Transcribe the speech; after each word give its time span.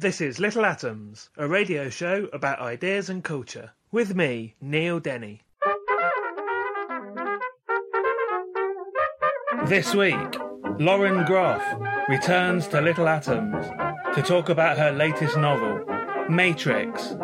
This 0.00 0.20
is 0.20 0.38
Little 0.38 0.64
Atoms, 0.64 1.28
a 1.36 1.48
radio 1.48 1.90
show 1.90 2.28
about 2.32 2.60
ideas 2.60 3.10
and 3.10 3.24
culture, 3.24 3.72
with 3.90 4.14
me, 4.14 4.54
Neil 4.60 5.00
Denny. 5.00 5.42
This 9.66 9.96
week, 9.96 10.36
Lauren 10.78 11.24
Groff 11.24 11.64
returns 12.08 12.68
to 12.68 12.80
Little 12.80 13.08
Atoms 13.08 13.66
to 14.14 14.22
talk 14.22 14.48
about 14.48 14.78
her 14.78 14.92
latest 14.92 15.36
novel, 15.36 15.84
Matrix. 16.30 17.16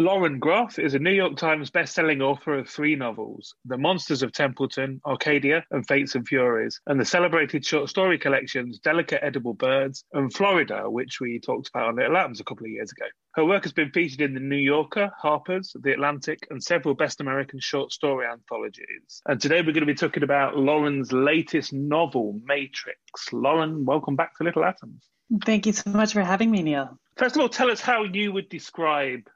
Lauren 0.00 0.38
Groff 0.38 0.78
is 0.78 0.94
a 0.94 0.98
New 0.98 1.12
York 1.12 1.36
Times 1.36 1.68
best-selling 1.68 2.22
author 2.22 2.54
of 2.54 2.66
three 2.66 2.96
novels, 2.96 3.54
The 3.66 3.76
Monsters 3.76 4.22
of 4.22 4.32
Templeton, 4.32 4.98
Arcadia, 5.04 5.62
and 5.72 5.86
Fates 5.86 6.14
and 6.14 6.26
Furies, 6.26 6.80
and 6.86 6.98
the 6.98 7.04
celebrated 7.04 7.66
short 7.66 7.90
story 7.90 8.18
collections 8.18 8.78
Delicate 8.78 9.22
Edible 9.22 9.52
Birds 9.52 10.02
and 10.14 10.32
Florida, 10.32 10.88
which 10.88 11.20
we 11.20 11.38
talked 11.38 11.68
about 11.68 11.88
on 11.88 11.96
Little 11.96 12.16
Atoms 12.16 12.40
a 12.40 12.44
couple 12.44 12.64
of 12.64 12.70
years 12.70 12.90
ago. 12.90 13.04
Her 13.34 13.44
work 13.44 13.64
has 13.64 13.74
been 13.74 13.90
featured 13.90 14.22
in 14.22 14.32
The 14.32 14.40
New 14.40 14.56
Yorker, 14.56 15.12
Harper's, 15.20 15.76
The 15.78 15.92
Atlantic, 15.92 16.38
and 16.48 16.64
several 16.64 16.94
Best 16.94 17.20
American 17.20 17.60
Short 17.60 17.92
Story 17.92 18.24
anthologies. 18.26 19.20
And 19.26 19.38
today 19.38 19.56
we're 19.56 19.74
going 19.74 19.80
to 19.80 19.84
be 19.86 19.92
talking 19.92 20.22
about 20.22 20.56
Lauren's 20.56 21.12
latest 21.12 21.74
novel, 21.74 22.40
Matrix. 22.46 23.34
Lauren, 23.34 23.84
welcome 23.84 24.16
back 24.16 24.34
to 24.38 24.44
Little 24.44 24.64
Atoms. 24.64 25.02
Thank 25.44 25.66
you 25.66 25.74
so 25.74 25.90
much 25.90 26.14
for 26.14 26.22
having 26.22 26.50
me, 26.50 26.62
Neil. 26.62 26.98
First 27.18 27.36
of 27.36 27.42
all, 27.42 27.50
tell 27.50 27.70
us 27.70 27.82
how 27.82 28.04
you 28.04 28.32
would 28.32 28.48
describe 28.48 29.28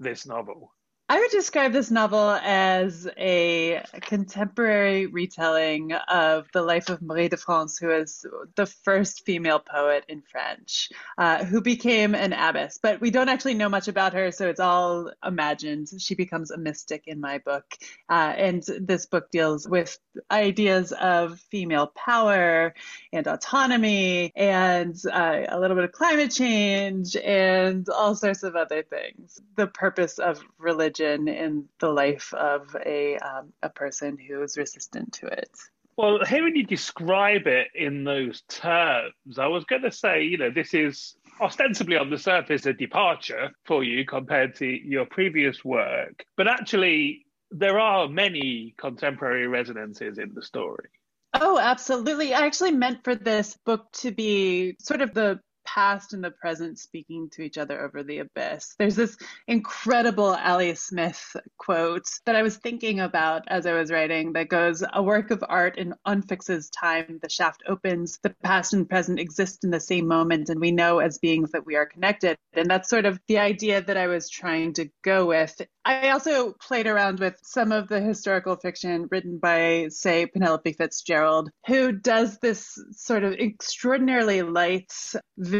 this 0.00 0.26
novel? 0.26 0.72
I 1.10 1.18
would 1.18 1.32
describe 1.32 1.72
this 1.72 1.90
novel 1.90 2.38
as 2.40 3.08
a 3.18 3.82
contemporary 4.00 5.06
retelling 5.06 5.92
of 5.92 6.46
the 6.52 6.62
life 6.62 6.88
of 6.88 7.02
Marie 7.02 7.26
de 7.26 7.36
France, 7.36 7.78
who 7.78 7.90
is 7.90 8.24
the 8.54 8.66
first 8.66 9.26
female 9.26 9.58
poet 9.58 10.04
in 10.06 10.22
French, 10.22 10.88
uh, 11.18 11.44
who 11.44 11.62
became 11.62 12.14
an 12.14 12.32
abbess. 12.32 12.78
But 12.80 13.00
we 13.00 13.10
don't 13.10 13.28
actually 13.28 13.54
know 13.54 13.68
much 13.68 13.88
about 13.88 14.12
her, 14.12 14.30
so 14.30 14.48
it's 14.48 14.60
all 14.60 15.10
imagined. 15.26 15.88
She 15.98 16.14
becomes 16.14 16.52
a 16.52 16.58
mystic 16.58 17.08
in 17.08 17.20
my 17.20 17.38
book. 17.38 17.64
Uh, 18.08 18.32
and 18.36 18.62
this 18.80 19.06
book 19.06 19.32
deals 19.32 19.68
with 19.68 19.98
ideas 20.30 20.92
of 20.92 21.40
female 21.50 21.88
power 21.88 22.72
and 23.12 23.26
autonomy 23.26 24.30
and 24.36 24.94
uh, 25.12 25.40
a 25.48 25.58
little 25.58 25.74
bit 25.74 25.86
of 25.86 25.90
climate 25.90 26.30
change 26.30 27.16
and 27.16 27.88
all 27.88 28.14
sorts 28.14 28.44
of 28.44 28.54
other 28.54 28.84
things. 28.84 29.40
The 29.56 29.66
purpose 29.66 30.20
of 30.20 30.40
religion 30.56 30.99
in 31.00 31.68
the 31.78 31.90
life 31.90 32.32
of 32.34 32.76
a 32.84 33.16
um, 33.18 33.52
a 33.62 33.68
person 33.68 34.18
who 34.18 34.42
is 34.42 34.56
resistant 34.56 35.12
to 35.14 35.26
it. 35.26 35.50
Well, 35.96 36.24
hearing 36.24 36.56
you 36.56 36.64
describe 36.64 37.46
it 37.46 37.68
in 37.74 38.04
those 38.04 38.42
terms, 38.48 39.38
I 39.38 39.48
was 39.48 39.64
going 39.64 39.82
to 39.82 39.92
say, 39.92 40.22
you 40.22 40.38
know, 40.38 40.50
this 40.50 40.72
is 40.72 41.16
ostensibly 41.40 41.96
on 41.96 42.08
the 42.08 42.16
surface 42.16 42.64
a 42.64 42.72
departure 42.72 43.50
for 43.66 43.84
you 43.84 44.06
compared 44.06 44.54
to 44.56 44.66
your 44.66 45.04
previous 45.04 45.64
work, 45.64 46.24
but 46.36 46.48
actually 46.48 47.26
there 47.50 47.78
are 47.78 48.08
many 48.08 48.74
contemporary 48.78 49.46
resonances 49.46 50.18
in 50.18 50.32
the 50.34 50.42
story. 50.42 50.88
Oh, 51.34 51.58
absolutely. 51.58 52.34
I 52.34 52.46
actually 52.46 52.72
meant 52.72 53.04
for 53.04 53.14
this 53.14 53.56
book 53.64 53.90
to 53.92 54.10
be 54.10 54.76
sort 54.80 55.00
of 55.00 55.14
the 55.14 55.40
past 55.74 56.12
and 56.12 56.24
the 56.24 56.30
present 56.30 56.78
speaking 56.78 57.28
to 57.30 57.42
each 57.42 57.58
other 57.58 57.80
over 57.80 58.02
the 58.02 58.18
abyss. 58.18 58.74
There's 58.78 58.96
this 58.96 59.16
incredible 59.46 60.34
Ali 60.34 60.74
Smith 60.74 61.36
quote 61.58 62.06
that 62.26 62.36
I 62.36 62.42
was 62.42 62.56
thinking 62.56 63.00
about 63.00 63.44
as 63.48 63.66
I 63.66 63.72
was 63.72 63.90
writing 63.90 64.32
that 64.32 64.48
goes, 64.48 64.82
A 64.92 65.02
work 65.02 65.30
of 65.30 65.44
art 65.48 65.78
in 65.78 65.94
unfixes 66.06 66.70
time, 66.70 67.18
the 67.22 67.28
shaft 67.28 67.62
opens, 67.68 68.18
the 68.22 68.34
past 68.42 68.72
and 68.72 68.88
present 68.88 69.20
exist 69.20 69.64
in 69.64 69.70
the 69.70 69.80
same 69.80 70.06
moment, 70.08 70.48
and 70.48 70.60
we 70.60 70.72
know 70.72 70.98
as 70.98 71.18
beings 71.18 71.52
that 71.52 71.66
we 71.66 71.76
are 71.76 71.86
connected. 71.86 72.36
And 72.52 72.68
that's 72.68 72.88
sort 72.88 73.06
of 73.06 73.20
the 73.28 73.38
idea 73.38 73.80
that 73.80 73.96
I 73.96 74.08
was 74.08 74.28
trying 74.28 74.72
to 74.74 74.90
go 75.02 75.26
with. 75.26 75.60
I 75.84 76.10
also 76.10 76.52
played 76.52 76.86
around 76.86 77.20
with 77.20 77.36
some 77.42 77.72
of 77.72 77.88
the 77.88 78.00
historical 78.00 78.56
fiction 78.56 79.08
written 79.10 79.38
by, 79.38 79.86
say, 79.88 80.26
Penelope 80.26 80.72
Fitzgerald, 80.72 81.50
who 81.66 81.92
does 81.92 82.38
this 82.38 82.78
sort 82.92 83.24
of 83.24 83.34
extraordinarily 83.34 84.42
light 84.42 84.92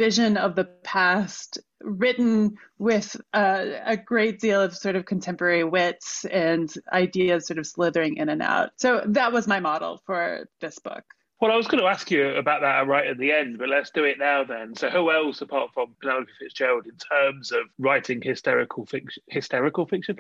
vision 0.01 0.39
of 0.39 0.57
the 0.57 0.65
past 0.65 1.59
written 1.83 2.57
with 2.79 3.21
uh, 3.35 3.65
a 3.85 3.99
great 3.99 4.41
deal 4.41 4.63
of 4.63 4.75
sort 4.75 4.97
of 4.97 5.05
contemporary 5.05 5.63
wits 5.63 6.25
and 6.25 6.73
ideas 6.91 7.47
sort 7.47 7.59
of 7.59 7.67
slithering 7.67 8.17
in 8.17 8.31
and 8.31 8.41
out. 8.41 8.71
So 8.77 9.03
that 9.09 9.31
was 9.31 9.47
my 9.47 9.61
model 9.61 10.01
for 10.07 10.49
this 10.63 10.79
book. 10.79 11.05
Well, 11.39 11.53
I 11.53 11.57
was 11.57 11.67
going 11.67 11.83
to 11.83 11.89
ask 11.89 12.11
you 12.11 12.37
about 12.37 12.63
that 12.63 12.87
right 12.87 13.07
at 13.07 13.19
the 13.19 13.33
end, 13.33 13.59
but 13.59 13.69
let's 13.69 13.91
do 13.91 14.05
it 14.05 14.19
now 14.19 14.45
then. 14.45 14.75
So, 14.75 14.91
who 14.91 15.11
else 15.11 15.41
apart 15.41 15.71
from 15.73 15.95
Penelope 16.03 16.31
Fitzgerald 16.39 16.87
in 16.87 16.97
terms 16.97 17.51
of 17.51 17.61
writing 17.79 18.21
hysterical 18.21 18.85
fiction? 18.85 19.23
Hysterical 19.27 19.87
fiction? 19.87 20.17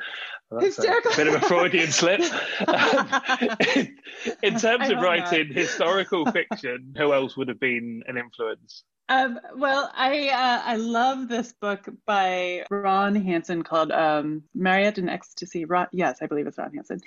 Well, 0.50 0.62
hysterical. 0.62 1.12
A 1.12 1.16
bit 1.16 1.26
of 1.26 1.34
a 1.34 1.40
Freudian 1.40 1.90
slip. 1.90 2.20
in, 3.76 3.98
in, 4.42 4.58
terms 4.58 4.88
of 4.88 4.98
writing 5.02 5.48
not. 5.48 5.56
historical 5.56 6.24
fiction, 6.32 6.94
who 6.96 7.12
else 7.12 7.36
would 7.36 7.48
have 7.48 7.60
been 7.60 8.02
an 8.06 8.16
influence? 8.16 8.84
Um, 9.10 9.40
well, 9.56 9.90
I 9.92 10.28
uh, 10.28 10.62
I 10.64 10.76
love 10.76 11.26
this 11.26 11.52
book 11.52 11.88
by 12.06 12.64
Ron 12.70 13.16
Hansen 13.16 13.62
called 13.64 13.90
um, 13.90 14.44
Mariette 14.54 14.98
in 14.98 15.08
Ecstasy. 15.08 15.64
Ron, 15.64 15.88
yes, 15.90 16.18
I 16.22 16.26
believe 16.26 16.46
it's 16.46 16.58
Ron 16.58 16.72
Hansen. 16.72 17.00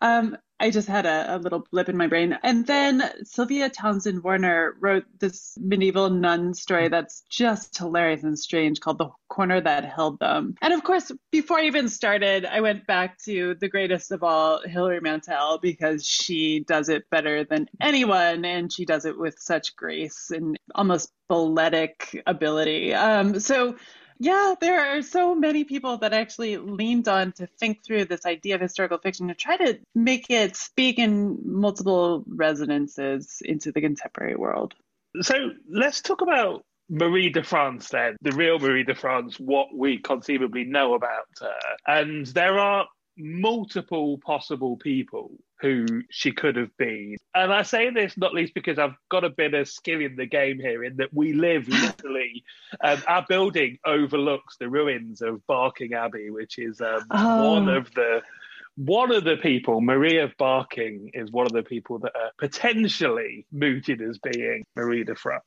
Um, 0.00 0.38
I 0.60 0.70
just 0.70 0.88
had 0.88 1.06
a, 1.06 1.36
a, 1.36 1.38
little 1.38 1.64
blip 1.72 1.88
in 1.88 1.96
my 1.96 2.06
brain. 2.06 2.38
And 2.42 2.66
then 2.66 3.02
Sylvia 3.24 3.70
Townsend 3.70 4.22
Warner 4.22 4.76
wrote 4.78 5.04
this 5.18 5.56
medieval 5.58 6.10
nun 6.10 6.52
story 6.52 6.88
that's 6.88 7.22
just 7.30 7.78
hilarious 7.78 8.22
and 8.22 8.38
strange 8.38 8.78
called 8.78 8.98
The 8.98 9.08
Corner 9.28 9.62
That 9.62 9.86
Held 9.86 10.20
Them. 10.20 10.54
And 10.60 10.74
of 10.74 10.84
course, 10.84 11.10
before 11.32 11.60
I 11.60 11.64
even 11.64 11.88
started, 11.88 12.44
I 12.44 12.60
went 12.60 12.86
back 12.86 13.18
to 13.24 13.54
the 13.58 13.68
greatest 13.68 14.12
of 14.12 14.22
all, 14.22 14.60
Hilary 14.62 15.00
Mantel, 15.00 15.58
because 15.62 16.04
she 16.04 16.60
does 16.60 16.90
it 16.90 17.08
better 17.10 17.44
than 17.44 17.66
anyone. 17.80 18.44
And 18.44 18.70
she 18.70 18.84
does 18.84 19.06
it 19.06 19.18
with 19.18 19.36
such 19.38 19.74
grace 19.76 20.30
and 20.30 20.58
almost 20.74 21.10
balletic 21.28 22.22
ability. 22.26 22.92
Um, 22.92 23.40
so 23.40 23.76
yeah, 24.20 24.54
there 24.60 24.96
are 24.96 25.00
so 25.00 25.34
many 25.34 25.64
people 25.64 25.96
that 25.98 26.12
actually 26.12 26.58
leaned 26.58 27.08
on 27.08 27.32
to 27.32 27.46
think 27.46 27.82
through 27.82 28.04
this 28.04 28.26
idea 28.26 28.54
of 28.54 28.60
historical 28.60 28.98
fiction 28.98 29.28
to 29.28 29.34
try 29.34 29.56
to 29.56 29.78
make 29.94 30.26
it 30.28 30.56
speak 30.56 30.98
in 30.98 31.38
multiple 31.42 32.22
resonances 32.28 33.40
into 33.42 33.72
the 33.72 33.80
contemporary 33.80 34.36
world. 34.36 34.74
So 35.22 35.34
let's 35.70 36.02
talk 36.02 36.20
about 36.20 36.66
Marie 36.90 37.30
de 37.30 37.42
France 37.42 37.88
then, 37.88 38.16
the 38.20 38.32
real 38.32 38.58
Marie 38.58 38.84
de 38.84 38.94
France, 38.94 39.40
what 39.40 39.68
we 39.74 39.96
conceivably 39.96 40.64
know 40.64 40.92
about 40.92 41.24
her. 41.40 41.54
And 41.86 42.26
there 42.26 42.58
are 42.58 42.86
multiple 43.20 44.18
possible 44.18 44.76
people 44.76 45.32
who 45.60 46.02
she 46.10 46.32
could 46.32 46.56
have 46.56 46.74
been. 46.78 47.16
And 47.34 47.52
I 47.52 47.62
say 47.62 47.90
this 47.90 48.16
not 48.16 48.32
least 48.32 48.54
because 48.54 48.78
I've 48.78 48.96
got 49.10 49.24
a 49.24 49.30
bit 49.30 49.54
of 49.54 49.68
skin 49.68 50.00
in 50.00 50.16
the 50.16 50.26
game 50.26 50.58
here, 50.58 50.82
in 50.84 50.96
that 50.96 51.12
we 51.12 51.32
live 51.34 51.68
literally, 51.68 52.44
um, 52.82 53.02
our 53.06 53.24
building 53.28 53.78
overlooks 53.84 54.56
the 54.58 54.68
ruins 54.68 55.22
of 55.22 55.46
Barking 55.46 55.92
Abbey, 55.92 56.30
which 56.30 56.58
is 56.58 56.80
um, 56.80 57.04
oh. 57.10 57.52
one 57.52 57.68
of 57.68 57.92
the 57.94 58.22
one 58.76 59.12
of 59.12 59.24
the 59.24 59.36
people, 59.36 59.82
Marie 59.82 60.18
of 60.18 60.34
Barking, 60.38 61.10
is 61.12 61.30
one 61.30 61.44
of 61.44 61.52
the 61.52 61.62
people 61.62 61.98
that 61.98 62.12
are 62.16 62.30
potentially 62.38 63.44
mooted 63.52 64.00
as 64.00 64.18
being 64.18 64.64
Marie 64.74 65.04
de 65.04 65.14
France. 65.14 65.44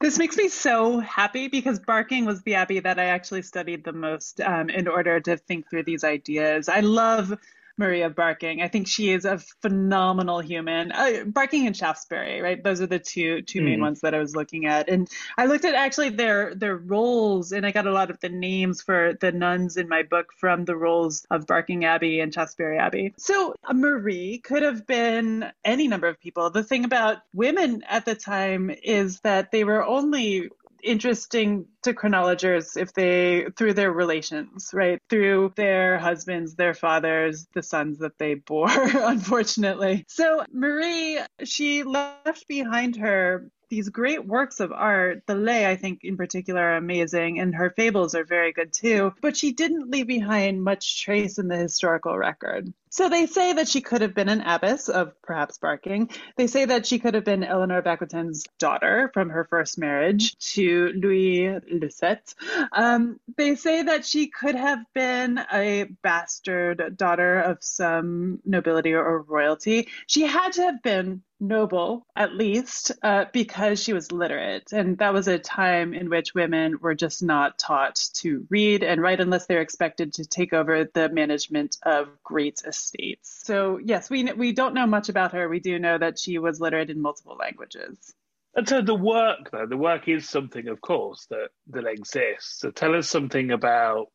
This 0.00 0.18
makes 0.18 0.36
me 0.36 0.48
so 0.48 1.00
happy 1.00 1.48
because 1.48 1.80
Barking 1.80 2.24
was 2.24 2.40
the 2.42 2.54
abbey 2.54 2.78
that 2.80 3.00
I 3.00 3.06
actually 3.06 3.42
studied 3.42 3.82
the 3.82 3.92
most 3.92 4.40
um, 4.40 4.70
in 4.70 4.86
order 4.86 5.18
to 5.20 5.36
think 5.36 5.68
through 5.68 5.82
these 5.84 6.04
ideas. 6.04 6.68
I 6.68 6.80
love 6.80 7.36
Maria 7.78 8.10
Barking. 8.10 8.60
I 8.60 8.68
think 8.68 8.88
she 8.88 9.10
is 9.10 9.24
a 9.24 9.38
phenomenal 9.62 10.40
human. 10.40 10.92
Uh, 10.92 11.24
Barking 11.26 11.66
and 11.66 11.76
Shaftesbury, 11.76 12.40
right? 12.40 12.62
Those 12.62 12.80
are 12.80 12.86
the 12.86 12.98
two 12.98 13.42
two 13.42 13.62
main 13.62 13.78
mm. 13.78 13.82
ones 13.82 14.00
that 14.00 14.14
I 14.14 14.18
was 14.18 14.34
looking 14.34 14.66
at. 14.66 14.88
And 14.88 15.08
I 15.36 15.46
looked 15.46 15.64
at 15.64 15.74
actually 15.74 16.10
their 16.10 16.54
their 16.54 16.76
rolls, 16.76 17.52
and 17.52 17.64
I 17.64 17.70
got 17.70 17.86
a 17.86 17.92
lot 17.92 18.10
of 18.10 18.20
the 18.20 18.28
names 18.28 18.82
for 18.82 19.14
the 19.20 19.32
nuns 19.32 19.76
in 19.76 19.88
my 19.88 20.02
book 20.02 20.32
from 20.36 20.64
the 20.64 20.76
rolls 20.76 21.26
of 21.30 21.46
Barking 21.46 21.84
Abbey 21.84 22.20
and 22.20 22.34
Shaftesbury 22.34 22.78
Abbey. 22.78 23.14
So 23.16 23.54
uh, 23.64 23.72
Marie 23.72 24.38
could 24.38 24.62
have 24.62 24.86
been 24.86 25.50
any 25.64 25.88
number 25.88 26.08
of 26.08 26.20
people. 26.20 26.50
The 26.50 26.64
thing 26.64 26.84
about 26.84 27.18
women 27.32 27.82
at 27.88 28.04
the 28.04 28.14
time 28.14 28.70
is 28.70 29.20
that 29.20 29.52
they 29.52 29.64
were 29.64 29.84
only 29.84 30.50
interesting 30.88 31.66
to 31.82 31.92
chronologers 31.92 32.76
if 32.76 32.92
they 32.94 33.46
through 33.56 33.74
their 33.74 33.92
relations 33.92 34.70
right 34.72 35.00
through 35.10 35.52
their 35.54 35.98
husbands 35.98 36.54
their 36.54 36.74
fathers 36.74 37.46
the 37.54 37.62
sons 37.62 37.98
that 37.98 38.16
they 38.18 38.34
bore 38.34 38.68
unfortunately 39.14 40.04
so 40.08 40.44
marie 40.50 41.18
she 41.44 41.82
left 41.82 42.48
behind 42.48 42.96
her 42.96 43.50
these 43.68 43.88
great 43.88 44.24
works 44.24 44.60
of 44.60 44.72
art. 44.72 45.22
The 45.26 45.34
lay, 45.34 45.66
I 45.66 45.76
think, 45.76 46.00
in 46.02 46.16
particular, 46.16 46.62
are 46.62 46.76
amazing, 46.76 47.38
and 47.38 47.54
her 47.54 47.70
fables 47.70 48.14
are 48.14 48.24
very 48.24 48.52
good 48.52 48.72
too. 48.72 49.12
But 49.20 49.36
she 49.36 49.52
didn't 49.52 49.90
leave 49.90 50.06
behind 50.06 50.62
much 50.62 51.02
trace 51.02 51.38
in 51.38 51.48
the 51.48 51.56
historical 51.56 52.16
record. 52.16 52.72
So 52.98 53.08
they 53.08 53.26
say 53.26 53.52
that 53.52 53.68
she 53.68 53.80
could 53.80 54.02
have 54.02 54.12
been 54.12 54.28
an 54.28 54.40
abbess 54.40 54.88
of 54.88 55.12
perhaps 55.22 55.56
Barking. 55.56 56.10
They 56.36 56.48
say 56.48 56.64
that 56.64 56.84
she 56.84 56.98
could 56.98 57.14
have 57.14 57.24
been 57.24 57.44
Eleanor 57.44 57.80
Aquitaine's 57.80 58.44
daughter 58.58 59.12
from 59.14 59.30
her 59.30 59.44
first 59.44 59.78
marriage 59.78 60.36
to 60.54 60.88
Louis 60.96 61.60
Lucet. 61.72 62.34
Um, 62.72 63.20
they 63.36 63.54
say 63.54 63.84
that 63.84 64.04
she 64.04 64.26
could 64.26 64.56
have 64.56 64.80
been 64.94 65.38
a 65.52 65.84
bastard 66.02 66.96
daughter 66.96 67.38
of 67.38 67.58
some 67.60 68.40
nobility 68.44 68.94
or 68.94 69.22
royalty. 69.22 69.86
She 70.08 70.22
had 70.22 70.54
to 70.54 70.62
have 70.62 70.82
been 70.82 71.22
noble, 71.40 72.04
at 72.16 72.34
least, 72.34 72.90
uh, 73.02 73.26
because 73.32 73.80
she 73.80 73.92
was 73.92 74.10
literate. 74.10 74.72
And 74.72 74.98
that 74.98 75.12
was 75.12 75.28
a 75.28 75.38
time 75.38 75.94
in 75.94 76.10
which 76.10 76.34
women 76.34 76.78
were 76.80 76.96
just 76.96 77.22
not 77.22 77.58
taught 77.58 77.94
to 78.14 78.44
read 78.50 78.82
and 78.82 79.00
write 79.00 79.20
unless 79.20 79.46
they 79.46 79.54
were 79.54 79.60
expected 79.60 80.14
to 80.14 80.24
take 80.24 80.52
over 80.52 80.84
the 80.92 81.08
management 81.08 81.76
of 81.84 82.08
great 82.24 82.62
estates. 82.66 82.87
So, 83.22 83.78
yes, 83.82 84.10
we, 84.10 84.32
we 84.32 84.52
don't 84.52 84.74
know 84.74 84.86
much 84.86 85.08
about 85.08 85.32
her. 85.32 85.48
We 85.48 85.60
do 85.60 85.78
know 85.78 85.98
that 85.98 86.18
she 86.18 86.38
was 86.38 86.60
literate 86.60 86.90
in 86.90 87.00
multiple 87.00 87.36
languages. 87.36 88.14
And 88.54 88.68
so 88.68 88.82
the 88.82 88.94
work, 88.94 89.50
though, 89.52 89.66
the 89.66 89.76
work 89.76 90.08
is 90.08 90.28
something, 90.28 90.68
of 90.68 90.80
course, 90.80 91.26
that, 91.30 91.48
that 91.68 91.86
exists. 91.86 92.60
So 92.60 92.70
tell 92.70 92.94
us 92.94 93.08
something 93.08 93.50
about 93.50 94.08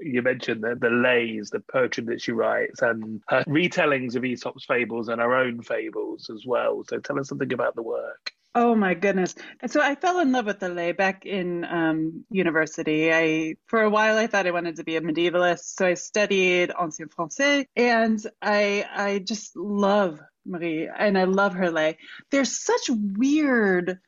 you 0.00 0.22
mentioned 0.22 0.62
the, 0.62 0.76
the 0.80 0.90
lays, 0.90 1.50
the 1.50 1.60
poetry 1.60 2.04
that 2.04 2.20
she 2.20 2.32
writes, 2.32 2.82
and 2.82 3.20
her 3.28 3.44
retellings 3.44 4.14
of 4.14 4.24
Aesop's 4.24 4.64
fables 4.64 5.08
and 5.08 5.20
her 5.20 5.34
own 5.34 5.62
fables 5.62 6.30
as 6.30 6.44
well. 6.46 6.84
So 6.88 6.98
tell 6.98 7.18
us 7.18 7.28
something 7.28 7.52
about 7.52 7.74
the 7.74 7.82
work. 7.82 8.32
Oh 8.54 8.74
my 8.74 8.94
goodness! 8.94 9.34
So 9.66 9.80
I 9.80 9.94
fell 9.94 10.20
in 10.20 10.32
love 10.32 10.46
with 10.46 10.58
the 10.58 10.68
lay 10.68 10.92
back 10.92 11.26
in 11.26 11.64
um, 11.64 12.24
university. 12.30 13.12
I 13.12 13.56
for 13.66 13.82
a 13.82 13.90
while 13.90 14.16
I 14.16 14.26
thought 14.26 14.46
I 14.46 14.50
wanted 14.50 14.76
to 14.76 14.84
be 14.84 14.96
a 14.96 15.00
medievalist, 15.00 15.76
so 15.76 15.86
I 15.86 15.94
studied 15.94 16.72
ancien 16.80 17.08
français, 17.08 17.66
and 17.76 18.18
I 18.42 18.86
I 18.92 19.18
just 19.20 19.56
love 19.56 20.20
Marie 20.46 20.88
and 20.88 21.16
I 21.18 21.24
love 21.24 21.54
her 21.54 21.70
lay. 21.70 21.98
There's 22.30 22.58
such 22.58 22.90
weird 22.90 24.00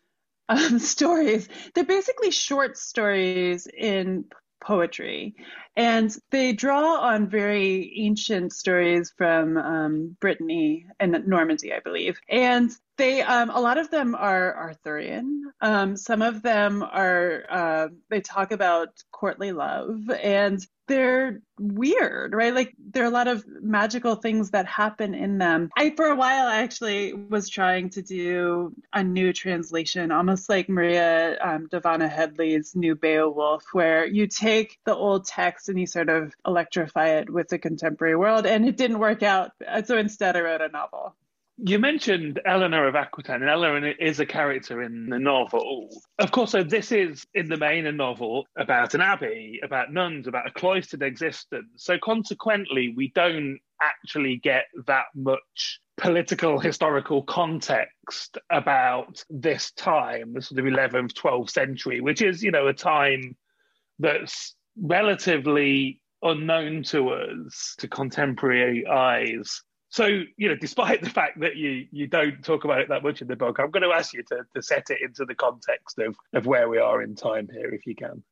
um, 0.48 0.78
stories. 0.94 1.48
They're 1.74 1.84
basically 1.84 2.30
short 2.30 2.76
stories 2.76 3.66
in 3.66 4.24
poetry. 4.60 5.34
And 5.76 6.14
they 6.30 6.52
draw 6.52 6.96
on 6.96 7.30
very 7.30 7.94
ancient 7.98 8.52
stories 8.52 9.12
from 9.16 9.56
um, 9.56 10.16
Brittany 10.20 10.86
and 10.98 11.26
Normandy, 11.26 11.72
I 11.72 11.80
believe. 11.80 12.20
And 12.28 12.70
they, 13.00 13.22
um, 13.22 13.48
a 13.50 13.60
lot 13.60 13.78
of 13.78 13.90
them 13.90 14.14
are 14.14 14.54
Arthurian. 14.54 15.52
Um, 15.60 15.96
some 15.96 16.20
of 16.20 16.42
them 16.42 16.82
are, 16.82 17.44
uh, 17.48 17.88
they 18.10 18.20
talk 18.20 18.52
about 18.52 18.88
courtly 19.10 19.52
love. 19.52 20.10
And 20.10 20.64
they're 20.86 21.40
weird, 21.58 22.34
right? 22.34 22.54
Like 22.54 22.74
there 22.78 23.04
are 23.04 23.06
a 23.06 23.10
lot 23.10 23.28
of 23.28 23.44
magical 23.46 24.16
things 24.16 24.50
that 24.50 24.66
happen 24.66 25.14
in 25.14 25.38
them. 25.38 25.70
I, 25.76 25.90
for 25.96 26.06
a 26.06 26.16
while, 26.16 26.46
I 26.46 26.62
actually 26.62 27.14
was 27.14 27.48
trying 27.48 27.90
to 27.90 28.02
do 28.02 28.74
a 28.92 29.02
new 29.02 29.32
translation, 29.32 30.12
almost 30.12 30.48
like 30.48 30.68
Maria 30.68 31.38
um, 31.40 31.68
Dahvana 31.68 32.10
Headley's 32.10 32.74
New 32.74 32.96
Beowulf, 32.96 33.64
where 33.72 34.04
you 34.04 34.26
take 34.26 34.78
the 34.84 34.94
old 34.94 35.26
text 35.26 35.68
and 35.68 35.78
you 35.78 35.86
sort 35.86 36.10
of 36.10 36.34
electrify 36.46 37.20
it 37.20 37.30
with 37.30 37.48
the 37.48 37.58
contemporary 37.58 38.16
world. 38.16 38.44
And 38.44 38.66
it 38.68 38.76
didn't 38.76 38.98
work 38.98 39.22
out. 39.22 39.52
So 39.84 39.96
instead, 39.96 40.36
I 40.36 40.40
wrote 40.40 40.60
a 40.60 40.68
novel. 40.68 41.14
You 41.62 41.78
mentioned 41.78 42.40
Eleanor 42.46 42.88
of 42.88 42.96
Aquitaine, 42.96 43.42
and 43.42 43.50
Eleanor 43.50 43.88
is 43.88 44.18
a 44.18 44.24
character 44.24 44.82
in 44.82 45.10
the 45.10 45.18
novel. 45.18 45.90
Of 46.18 46.30
course, 46.32 46.52
so 46.52 46.62
this 46.62 46.90
is 46.90 47.26
in 47.34 47.48
the 47.50 47.58
main 47.58 47.86
a 47.86 47.92
novel 47.92 48.46
about 48.56 48.94
an 48.94 49.02
abbey, 49.02 49.60
about 49.62 49.92
nuns, 49.92 50.26
about 50.26 50.46
a 50.46 50.52
cloistered 50.52 51.02
existence. 51.02 51.68
So 51.76 51.98
consequently, 51.98 52.94
we 52.96 53.12
don't 53.14 53.58
actually 53.82 54.36
get 54.36 54.64
that 54.86 55.06
much 55.14 55.80
political 55.98 56.58
historical 56.58 57.22
context 57.22 58.38
about 58.50 59.22
this 59.28 59.70
time, 59.72 60.32
the 60.32 60.40
sort 60.40 60.60
of 60.60 60.64
11th, 60.64 61.12
12th 61.12 61.50
century, 61.50 62.00
which 62.00 62.22
is, 62.22 62.42
you 62.42 62.50
know, 62.52 62.68
a 62.68 62.74
time 62.74 63.36
that's 63.98 64.54
relatively 64.80 66.00
unknown 66.22 66.84
to 66.84 67.10
us, 67.10 67.74
to 67.78 67.88
contemporary 67.88 68.86
eyes. 68.86 69.62
So, 69.90 70.06
you 70.06 70.48
know, 70.48 70.56
despite 70.56 71.02
the 71.02 71.10
fact 71.10 71.40
that 71.40 71.56
you 71.56 71.86
you 71.90 72.06
don't 72.06 72.42
talk 72.42 72.64
about 72.64 72.80
it 72.80 72.88
that 72.88 73.02
much 73.02 73.20
in 73.20 73.28
the 73.28 73.36
book, 73.36 73.58
I'm 73.58 73.70
going 73.70 73.82
to 73.82 73.94
ask 73.94 74.12
you 74.14 74.22
to, 74.24 74.46
to 74.54 74.62
set 74.62 74.90
it 74.90 74.98
into 75.02 75.24
the 75.24 75.34
context 75.34 75.98
of, 75.98 76.16
of 76.32 76.46
where 76.46 76.68
we 76.68 76.78
are 76.78 77.02
in 77.02 77.14
time 77.14 77.48
here, 77.52 77.74
if 77.74 77.86
you 77.86 77.94
can. 77.94 78.22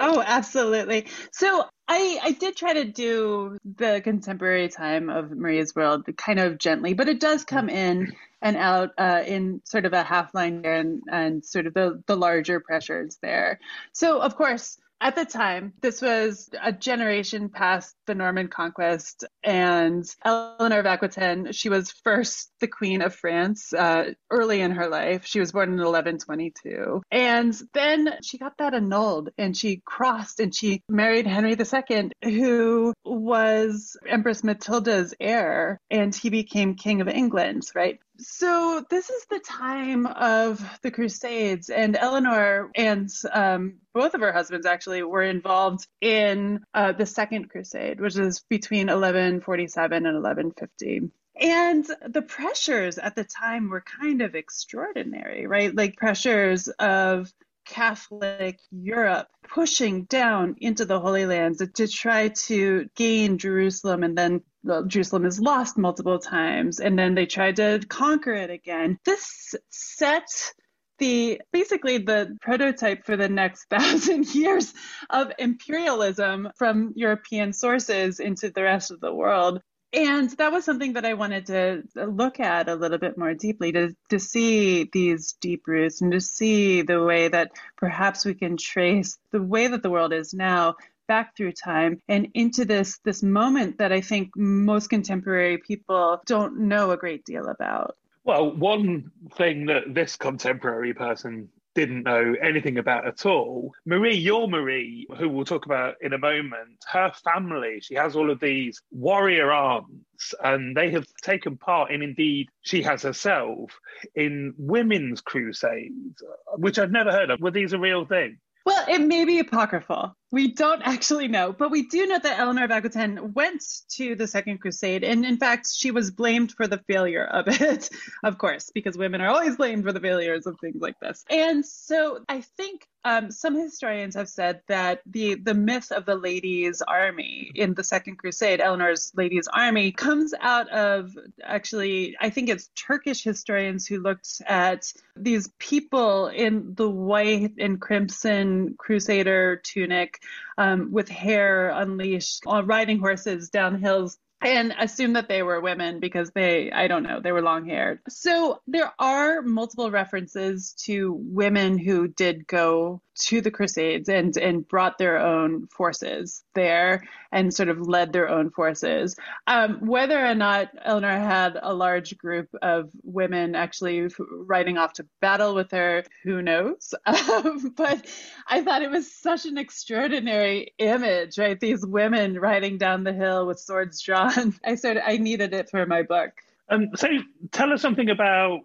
Oh, 0.00 0.22
absolutely. 0.26 1.06
So 1.30 1.66
I, 1.86 2.18
I 2.20 2.32
did 2.32 2.56
try 2.56 2.72
to 2.72 2.84
do 2.84 3.58
the 3.76 4.00
contemporary 4.02 4.68
time 4.68 5.08
of 5.08 5.30
Maria's 5.30 5.74
world 5.76 6.04
kind 6.16 6.40
of 6.40 6.58
gently, 6.58 6.94
but 6.94 7.08
it 7.08 7.20
does 7.20 7.44
come 7.44 7.68
in 7.68 8.12
and 8.42 8.56
out 8.56 8.90
uh, 8.98 9.22
in 9.24 9.60
sort 9.64 9.86
of 9.86 9.92
a 9.92 10.02
half 10.02 10.34
line 10.34 10.62
there 10.62 10.74
and, 10.74 11.02
and 11.10 11.44
sort 11.44 11.68
of 11.68 11.74
the, 11.74 12.02
the 12.06 12.16
larger 12.16 12.58
pressures 12.58 13.18
there. 13.22 13.60
So, 13.92 14.20
of 14.20 14.34
course, 14.34 14.78
at 15.00 15.16
the 15.16 15.24
time, 15.24 15.72
this 15.82 16.00
was 16.00 16.48
a 16.62 16.72
generation 16.72 17.48
past 17.48 17.94
the 18.06 18.14
Norman 18.14 18.48
conquest, 18.48 19.24
and 19.42 20.04
Eleanor 20.24 20.80
of 20.80 20.86
Aquitaine, 20.86 21.52
she 21.52 21.68
was 21.68 21.90
first 21.90 22.50
the 22.60 22.68
Queen 22.68 23.02
of 23.02 23.14
France 23.14 23.72
uh, 23.74 24.12
early 24.30 24.60
in 24.60 24.70
her 24.70 24.88
life. 24.88 25.26
She 25.26 25.40
was 25.40 25.52
born 25.52 25.68
in 25.68 25.76
1122. 25.76 27.02
And 27.10 27.54
then 27.74 28.14
she 28.22 28.38
got 28.38 28.56
that 28.58 28.74
annulled 28.74 29.30
and 29.36 29.56
she 29.56 29.82
crossed 29.84 30.40
and 30.40 30.54
she 30.54 30.82
married 30.88 31.26
Henry 31.26 31.56
II, 31.56 32.10
who 32.22 32.94
was 33.04 33.96
Empress 34.06 34.42
Matilda's 34.42 35.14
heir, 35.20 35.78
and 35.90 36.14
he 36.14 36.30
became 36.30 36.76
King 36.76 37.00
of 37.00 37.08
England, 37.08 37.64
right? 37.74 37.98
So 38.18 38.84
this 38.90 39.10
is 39.10 39.26
the 39.26 39.40
time 39.40 40.06
of 40.06 40.62
the 40.82 40.90
Crusades, 40.90 41.68
and 41.68 41.96
Eleanor 41.96 42.70
and 42.74 43.10
um, 43.32 43.78
both 43.92 44.14
of 44.14 44.20
her 44.20 44.32
husbands 44.32 44.66
actually 44.66 45.02
were 45.02 45.22
involved 45.22 45.86
in 46.00 46.60
uh, 46.74 46.92
the 46.92 47.06
Second 47.06 47.50
Crusade, 47.50 48.00
which 48.00 48.16
is 48.16 48.44
between 48.48 48.86
1147 48.86 50.06
and 50.06 50.22
1150. 50.22 51.10
And 51.40 51.84
the 52.08 52.22
pressures 52.22 52.98
at 52.98 53.16
the 53.16 53.24
time 53.24 53.68
were 53.68 53.82
kind 54.00 54.22
of 54.22 54.36
extraordinary, 54.36 55.48
right? 55.48 55.74
Like 55.74 55.96
pressures 55.96 56.68
of 56.68 57.32
Catholic 57.64 58.58
Europe 58.70 59.28
pushing 59.48 60.04
down 60.04 60.56
into 60.60 60.84
the 60.84 61.00
Holy 61.00 61.26
Lands 61.26 61.62
to 61.74 61.88
try 61.88 62.28
to 62.28 62.88
gain 62.94 63.38
Jerusalem 63.38 64.02
and 64.02 64.16
then 64.16 64.42
well, 64.62 64.84
Jerusalem 64.84 65.26
is 65.26 65.40
lost 65.40 65.76
multiple 65.76 66.18
times 66.18 66.80
and 66.80 66.98
then 66.98 67.14
they 67.14 67.26
tried 67.26 67.56
to 67.56 67.80
conquer 67.88 68.32
it 68.32 68.50
again. 68.50 68.98
This 69.04 69.54
set 69.70 70.52
the 70.98 71.40
basically 71.52 71.98
the 71.98 72.36
prototype 72.40 73.04
for 73.04 73.16
the 73.16 73.28
next 73.28 73.64
thousand 73.70 74.34
years 74.34 74.72
of 75.10 75.32
imperialism 75.38 76.48
from 76.56 76.92
European 76.94 77.52
sources 77.52 78.20
into 78.20 78.50
the 78.50 78.62
rest 78.62 78.90
of 78.90 79.00
the 79.00 79.14
world. 79.14 79.60
And 79.94 80.28
that 80.38 80.50
was 80.50 80.64
something 80.64 80.94
that 80.94 81.04
I 81.04 81.14
wanted 81.14 81.46
to 81.46 81.84
uh, 81.96 82.04
look 82.04 82.40
at 82.40 82.68
a 82.68 82.74
little 82.74 82.98
bit 82.98 83.16
more 83.16 83.32
deeply 83.32 83.70
to, 83.72 83.94
to 84.10 84.18
see 84.18 84.90
these 84.92 85.34
deep 85.40 85.68
roots 85.68 86.02
and 86.02 86.10
to 86.10 86.20
see 86.20 86.82
the 86.82 87.02
way 87.02 87.28
that 87.28 87.52
perhaps 87.76 88.24
we 88.24 88.34
can 88.34 88.56
trace 88.56 89.16
the 89.30 89.42
way 89.42 89.68
that 89.68 89.84
the 89.84 89.90
world 89.90 90.12
is 90.12 90.34
now 90.34 90.74
back 91.06 91.36
through 91.36 91.52
time 91.52 92.00
and 92.08 92.28
into 92.34 92.64
this 92.64 92.98
this 93.04 93.22
moment 93.22 93.78
that 93.78 93.92
I 93.92 94.00
think 94.00 94.30
most 94.36 94.88
contemporary 94.88 95.58
people 95.58 96.20
don't 96.26 96.60
know 96.60 96.90
a 96.90 96.96
great 96.96 97.24
deal 97.24 97.46
about. 97.46 97.96
Well, 98.24 98.50
one 98.50 99.12
thing 99.34 99.66
that 99.66 99.94
this 99.94 100.16
contemporary 100.16 100.94
person 100.94 101.50
didn't 101.74 102.04
know 102.04 102.34
anything 102.42 102.78
about 102.78 103.06
at 103.06 103.26
all. 103.26 103.72
Marie, 103.84 104.16
your 104.16 104.48
Marie, 104.48 105.06
who 105.18 105.28
we'll 105.28 105.44
talk 105.44 105.66
about 105.66 105.96
in 106.00 106.12
a 106.12 106.18
moment, 106.18 106.84
her 106.86 107.12
family, 107.24 107.80
she 107.80 107.94
has 107.94 108.16
all 108.16 108.30
of 108.30 108.40
these 108.40 108.80
warrior 108.90 109.52
aunts, 109.52 110.34
and 110.42 110.76
they 110.76 110.90
have 110.90 111.06
taken 111.22 111.56
part 111.56 111.90
in, 111.90 112.02
indeed, 112.02 112.48
she 112.62 112.82
has 112.82 113.02
herself, 113.02 113.72
in 114.14 114.54
women's 114.56 115.20
crusades, 115.20 116.22
which 116.56 116.78
I'd 116.78 116.92
never 116.92 117.12
heard 117.12 117.30
of. 117.30 117.40
Were 117.40 117.50
these 117.50 117.72
a 117.72 117.78
real 117.78 118.04
thing? 118.06 118.38
Well, 118.64 118.84
it 118.88 119.00
may 119.00 119.24
be 119.24 119.40
apocryphal. 119.40 120.16
We 120.30 120.48
don't 120.48 120.82
actually 120.82 121.28
know, 121.28 121.52
but 121.52 121.70
we 121.70 121.86
do 121.86 122.06
know 122.06 122.18
that 122.18 122.38
Eleanor 122.38 122.64
of 122.64 122.70
Aquitaine 122.70 123.34
went 123.34 123.62
to 123.90 124.16
the 124.16 124.26
Second 124.26 124.58
Crusade, 124.58 125.04
and 125.04 125.24
in 125.24 125.36
fact, 125.36 125.68
she 125.72 125.90
was 125.90 126.10
blamed 126.10 126.52
for 126.52 126.66
the 126.66 126.78
failure 126.88 127.24
of 127.24 127.46
it, 127.46 127.88
of 128.24 128.38
course, 128.38 128.70
because 128.74 128.96
women 128.96 129.20
are 129.20 129.28
always 129.28 129.56
blamed 129.56 129.84
for 129.84 129.92
the 129.92 130.00
failures 130.00 130.46
of 130.46 130.58
things 130.60 130.80
like 130.80 130.98
this. 131.00 131.24
And 131.30 131.64
so 131.64 132.24
I 132.28 132.40
think 132.40 132.88
um, 133.04 133.30
some 133.30 133.54
historians 133.54 134.14
have 134.14 134.28
said 134.30 134.62
that 134.68 135.02
the 135.06 135.34
the 135.34 135.52
myth 135.52 135.92
of 135.92 136.06
the 136.06 136.14
ladies' 136.14 136.80
army 136.80 137.50
in 137.54 137.74
the 137.74 137.84
Second 137.84 138.16
Crusade, 138.16 138.60
Eleanor's 138.60 139.12
ladies' 139.14 139.46
army, 139.52 139.92
comes 139.92 140.32
out 140.40 140.70
of 140.70 141.12
actually, 141.42 142.16
I 142.18 142.30
think 142.30 142.48
it's 142.48 142.70
Turkish 142.74 143.22
historians 143.22 143.86
who 143.86 144.00
looked 144.00 144.40
at 144.46 144.90
these 145.16 145.50
people 145.58 146.28
in 146.28 146.74
the 146.74 146.88
white 146.88 147.52
and 147.58 147.80
crimson 147.80 148.74
crusader 148.78 149.56
tunic 149.56 150.22
um, 150.58 150.90
with 150.92 151.08
hair 151.08 151.70
unleashed, 151.70 152.44
riding 152.46 152.98
horses 152.98 153.50
down 153.50 153.78
hills 153.78 154.18
and 154.44 154.74
assume 154.78 155.14
that 155.14 155.28
they 155.28 155.42
were 155.42 155.60
women 155.60 156.00
because 156.00 156.30
they 156.30 156.70
i 156.70 156.86
don't 156.86 157.02
know 157.02 157.20
they 157.20 157.32
were 157.32 157.42
long 157.42 157.66
haired 157.66 157.98
so 158.08 158.60
there 158.66 158.92
are 158.98 159.42
multiple 159.42 159.90
references 159.90 160.74
to 160.74 161.12
women 161.20 161.78
who 161.78 162.06
did 162.06 162.46
go 162.46 163.00
to 163.16 163.40
the 163.40 163.50
crusades 163.50 164.08
and 164.08 164.36
and 164.36 164.66
brought 164.66 164.98
their 164.98 165.18
own 165.18 165.66
forces 165.68 166.42
there 166.54 167.04
and 167.30 167.54
sort 167.54 167.68
of 167.68 167.80
led 167.80 168.12
their 168.12 168.28
own 168.28 168.50
forces. 168.50 169.16
Um, 169.46 169.86
whether 169.86 170.24
or 170.24 170.34
not 170.34 170.70
eleanor 170.84 171.18
had 171.18 171.58
a 171.60 171.74
large 171.74 172.16
group 172.18 172.48
of 172.62 172.90
women 173.02 173.54
actually 173.54 174.08
riding 174.30 174.78
off 174.78 174.94
to 174.94 175.06
battle 175.20 175.54
with 175.54 175.70
her 175.70 176.04
who 176.22 176.42
knows? 176.42 176.94
Um, 177.34 177.72
but 177.76 178.06
i 178.48 178.60
thought 178.62 178.82
it 178.82 178.90
was 178.90 179.12
such 179.12 179.46
an 179.46 179.56
extraordinary 179.56 180.74
image 180.78 181.38
right? 181.38 181.58
These 181.58 181.84
women 181.86 182.38
riding 182.38 182.76
down 182.76 183.04
the 183.04 183.12
hill 183.12 183.46
with 183.46 183.58
swords 183.58 184.02
drawn 184.02 184.33
I 184.64 184.74
started. 184.74 185.02
I 185.06 185.16
needed 185.16 185.54
it 185.54 185.70
for 185.70 185.86
my 185.86 186.02
book. 186.02 186.30
Um, 186.68 186.90
so 186.94 187.08
tell 187.52 187.72
us 187.72 187.82
something 187.82 188.10
about 188.10 188.60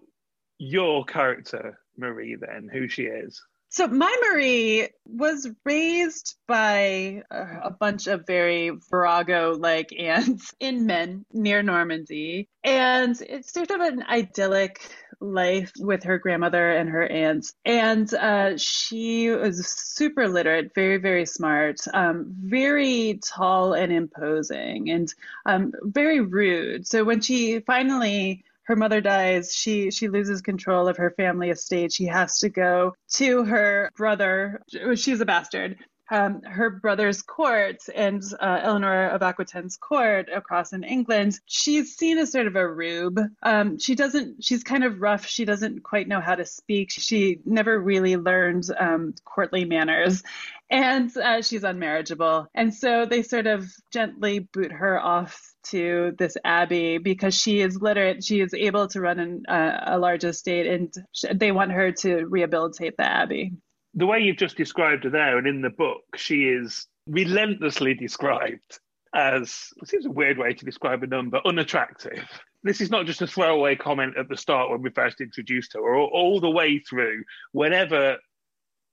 your 0.57 1.05
character, 1.05 1.79
Marie. 1.97 2.35
Then, 2.35 2.69
who 2.71 2.87
she 2.87 3.03
is. 3.03 3.41
So 3.71 3.87
my 3.87 4.15
Marie 4.23 4.89
was 5.05 5.47
raised 5.63 6.35
by 6.47 7.21
a 7.29 7.69
bunch 7.69 8.07
of 8.07 8.25
very 8.25 8.71
Virago-like 8.89 9.93
aunts 9.97 10.55
in 10.59 10.87
Men 10.87 11.23
near 11.31 11.61
Normandy, 11.61 12.49
and 12.63 13.15
it's 13.21 13.53
sort 13.53 13.69
of 13.69 13.79
an 13.81 14.03
idyllic 14.09 14.81
life 15.21 15.71
with 15.79 16.03
her 16.03 16.17
grandmother 16.17 16.71
and 16.71 16.89
her 16.89 17.05
aunts. 17.05 17.53
And 17.65 18.11
uh, 18.13 18.57
she 18.57 19.29
was 19.29 19.67
super 19.67 20.27
literate, 20.27 20.73
very, 20.73 20.97
very 20.97 21.25
smart, 21.25 21.79
um, 21.93 22.27
very 22.29 23.19
tall 23.23 23.73
and 23.73 23.91
imposing, 23.91 24.89
and 24.89 25.13
um, 25.45 25.73
very 25.81 26.21
rude. 26.21 26.87
So 26.87 27.03
when 27.03 27.21
she 27.21 27.59
finally 27.59 28.43
her 28.63 28.75
mother 28.75 29.01
dies 29.01 29.55
she 29.55 29.89
she 29.89 30.07
loses 30.07 30.43
control 30.43 30.87
of 30.87 30.95
her 30.97 31.09
family 31.17 31.49
estate 31.49 31.91
she 31.91 32.05
has 32.05 32.37
to 32.37 32.49
go 32.49 32.93
to 33.11 33.43
her 33.43 33.91
brother 33.97 34.61
she's 34.93 35.19
a 35.19 35.25
bastard 35.25 35.75
um, 36.11 36.41
her 36.43 36.69
brother's 36.69 37.21
court 37.21 37.77
and 37.93 38.23
uh, 38.39 38.59
Eleanor 38.61 39.09
of 39.09 39.21
Aquitaine's 39.21 39.77
court 39.77 40.29
across 40.33 40.73
in 40.73 40.83
England, 40.83 41.39
she's 41.45 41.95
seen 41.95 42.17
as 42.17 42.31
sort 42.31 42.47
of 42.47 42.55
a 42.55 42.67
rube. 42.67 43.19
Um, 43.43 43.77
she 43.79 43.95
doesn't, 43.95 44.43
she's 44.43 44.63
kind 44.63 44.83
of 44.83 45.01
rough. 45.01 45.25
She 45.25 45.45
doesn't 45.45 45.83
quite 45.83 46.07
know 46.07 46.21
how 46.21 46.35
to 46.35 46.45
speak. 46.45 46.91
She 46.91 47.39
never 47.45 47.79
really 47.79 48.17
learned 48.17 48.65
um, 48.79 49.13
courtly 49.25 49.65
manners 49.65 50.23
and 50.69 51.15
uh, 51.17 51.41
she's 51.41 51.63
unmarriageable. 51.63 52.47
And 52.53 52.73
so 52.73 53.05
they 53.05 53.23
sort 53.23 53.47
of 53.47 53.67
gently 53.91 54.39
boot 54.39 54.71
her 54.71 54.99
off 54.99 55.53
to 55.63 56.13
this 56.17 56.37
abbey 56.43 56.99
because 56.99 57.35
she 57.35 57.61
is 57.61 57.81
literate. 57.81 58.23
She 58.23 58.39
is 58.39 58.53
able 58.53 58.87
to 58.89 59.01
run 59.01 59.19
an, 59.19 59.43
uh, 59.47 59.79
a 59.87 59.97
large 59.97 60.23
estate, 60.23 60.67
and 60.67 60.93
they 61.33 61.51
want 61.51 61.71
her 61.71 61.91
to 61.91 62.25
rehabilitate 62.25 62.97
the 62.97 63.05
abbey 63.05 63.53
the 63.93 64.05
way 64.05 64.19
you've 64.19 64.37
just 64.37 64.57
described 64.57 65.03
her 65.03 65.09
there, 65.09 65.37
and 65.37 65.47
in 65.47 65.61
the 65.61 65.69
book, 65.69 66.01
she 66.15 66.43
is 66.45 66.87
relentlessly 67.07 67.93
described 67.93 68.79
as 69.15 69.69
it 69.81 69.89
seems 69.89 70.05
a 70.05 70.11
weird 70.11 70.37
way 70.37 70.53
to 70.53 70.65
describe 70.65 71.01
a 71.01 71.07
number 71.07 71.41
unattractive. 71.45 72.27
This 72.61 72.81
is 72.81 72.91
not 72.91 73.05
just 73.05 73.21
a 73.21 73.27
throwaway 73.27 73.75
comment 73.75 74.15
at 74.17 74.29
the 74.29 74.37
start 74.37 74.69
when 74.69 74.81
we 74.81 74.91
first 74.91 75.21
introduced 75.21 75.73
her, 75.73 75.79
or 75.79 75.95
all, 75.95 76.39
the 76.39 76.49
way 76.49 76.79
through. 76.79 77.23
Whenever 77.51 78.17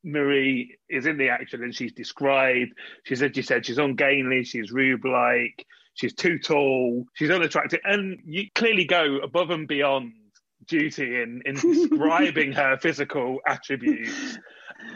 Marie 0.04 0.78
is 0.88 1.04
in 1.06 1.18
the 1.18 1.28
action 1.28 1.62
and 1.62 1.74
she's 1.74 1.92
described, 1.92 2.72
she 3.04 3.16
said, 3.16 3.36
"You 3.36 3.42
said 3.42 3.66
she's 3.66 3.78
ungainly, 3.78 4.44
she's 4.44 4.72
rube-like, 4.72 5.66
she's 5.94 6.14
too 6.14 6.38
tall, 6.38 7.04
she's 7.14 7.30
unattractive," 7.30 7.80
and 7.84 8.20
you 8.24 8.46
clearly 8.54 8.86
go 8.86 9.18
above 9.18 9.50
and 9.50 9.68
beyond 9.68 10.12
duty 10.66 11.20
in 11.20 11.42
in 11.44 11.54
describing 11.60 12.52
her 12.52 12.78
physical 12.78 13.40
attributes 13.46 14.38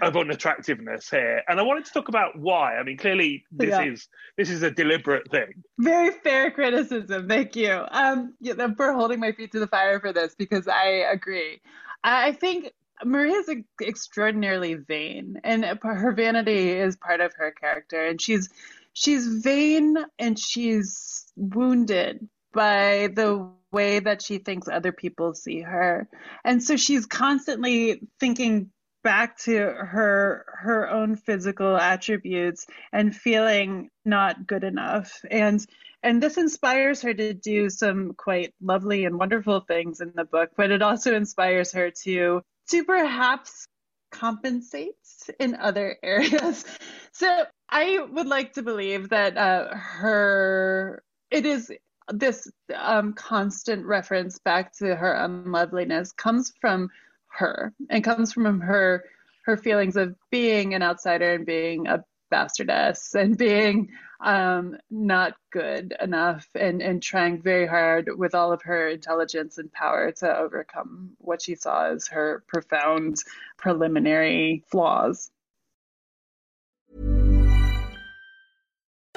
of 0.03 0.17
unattractiveness 0.17 1.11
here 1.11 1.43
and 1.49 1.59
i 1.61 1.63
wanted 1.63 1.85
to 1.85 1.93
talk 1.93 2.09
about 2.09 2.39
why 2.39 2.77
i 2.77 2.83
mean 2.83 2.97
clearly 2.97 3.45
this 3.51 3.71
yeah. 3.71 3.83
is 3.83 4.09
this 4.37 4.51
is 4.51 4.63
a 4.63 4.71
deliberate 4.71 5.31
thing 5.31 5.53
very 5.79 6.11
fair 6.11 6.51
criticism 6.51 7.29
thank 7.29 7.57
you 7.57 7.85
um 7.91 8.35
yeah, 8.41 8.55
for 8.77 8.93
holding 8.93 9.21
my 9.21 9.33
feet 9.33 9.53
to 9.53 9.59
the 9.59 9.67
fire 9.67 10.01
for 10.01 10.13
this 10.13 10.35
because 10.35 10.69
i 10.69 10.87
agree 10.87 11.61
i 12.05 12.33
think 12.33 12.73
Maria 13.03 13.37
is 13.37 13.51
extraordinarily 13.81 14.75
vain, 14.75 15.41
and 15.43 15.65
her 15.65 16.13
vanity 16.13 16.71
is 16.71 16.97
part 16.97 17.23
of 17.23 17.33
her 17.39 17.51
character. 17.51 18.05
And 18.05 18.21
she's 18.21 18.51
she's 18.93 19.27
vain 19.27 19.97
and 20.19 20.39
she's 20.39 21.33
wounded 21.37 22.29
by 22.53 23.09
the 23.15 23.49
way 23.73 24.01
that 24.01 24.23
she 24.23 24.39
thinks 24.39 24.69
other 24.69 24.93
people 24.93 25.35
see 25.35 25.61
her. 25.61 26.09
And 26.45 26.63
so 26.63 26.77
she's 26.77 27.07
constantly 27.07 28.03
thinking 28.19 28.71
back 29.03 29.39
to 29.39 29.57
her 29.57 30.45
her 30.59 30.89
own 30.91 31.17
physical 31.17 31.77
attributes 31.77 32.67
and 32.93 33.15
feeling 33.15 33.91
not 34.05 34.47
good 34.47 34.65
enough. 34.65 35.21
And 35.31 35.65
and 36.03 36.23
this 36.23 36.39
inspires 36.39 37.03
her 37.03 37.13
to 37.13 37.35
do 37.35 37.69
some 37.69 38.15
quite 38.15 38.55
lovely 38.61 39.05
and 39.05 39.19
wonderful 39.19 39.61
things 39.61 40.01
in 40.01 40.13
the 40.15 40.25
book 40.25 40.51
but 40.57 40.71
it 40.71 40.83
also 40.83 41.15
inspires 41.15 41.73
her 41.73 41.91
to 42.05 42.43
to 42.71 42.85
perhaps 42.85 43.67
compensate 44.11 44.95
in 45.39 45.55
other 45.55 45.97
areas. 46.03 46.65
So 47.13 47.45
i 47.69 48.05
would 48.11 48.27
like 48.27 48.55
to 48.55 48.63
believe 48.63 49.11
that 49.11 49.37
uh, 49.37 49.75
her 49.75 51.03
it 51.31 51.47
is 51.47 51.71
this 52.13 52.51
um, 52.75 53.13
constant 53.13 53.87
reference 53.87 54.39
back 54.41 54.73
to 54.79 54.97
her 54.97 55.13
unloveliness 55.13 56.13
comes 56.13 56.53
from 56.61 56.91
her 57.31 57.73
and 57.89 58.05
comes 58.05 58.33
from 58.33 58.61
her 58.61 59.05
her 59.45 59.57
feelings 59.57 59.97
of 59.97 60.15
being 60.31 60.75
an 60.75 60.83
outsider 60.83 61.33
and 61.33 61.47
being 61.47 61.87
a 61.87 62.05
bastardess 62.31 63.15
and 63.15 63.37
being 63.37 63.89
um, 64.21 64.77
not 64.91 65.35
good 65.51 65.95
enough 66.01 66.47
and, 66.55 66.83
and 66.83 67.03
trying 67.03 67.41
very 67.41 67.67
hard 67.67 68.09
with 68.17 68.35
all 68.35 68.53
of 68.53 68.63
her 68.63 68.89
intelligence 68.89 69.59
and 69.59 69.73
power 69.73 70.13
to 70.13 70.39
overcome 70.39 71.11
what 71.19 71.43
she 71.43 71.55
saw 71.55 71.87
as 71.87 72.09
her 72.09 72.45
profound 72.47 73.17
preliminary 73.57 74.63
flaws. 74.71 75.31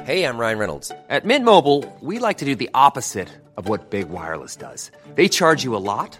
Hey, 0.03 0.25
I'm 0.25 0.38
Ryan 0.38 0.58
Reynolds. 0.58 0.91
At 1.08 1.24
Mint 1.24 1.46
Mobile, 1.46 1.86
we 2.01 2.20
like 2.20 2.39
to 2.39 2.46
do 2.46 2.55
the 2.55 2.70
opposite 2.74 3.29
of 3.55 3.70
what 3.70 3.89
Big 3.89 4.10
Wireless 4.10 4.55
does. 4.55 4.91
They 5.15 5.29
charge 5.29 5.63
you 5.63 5.75
a 5.75 5.77
lot 5.77 6.20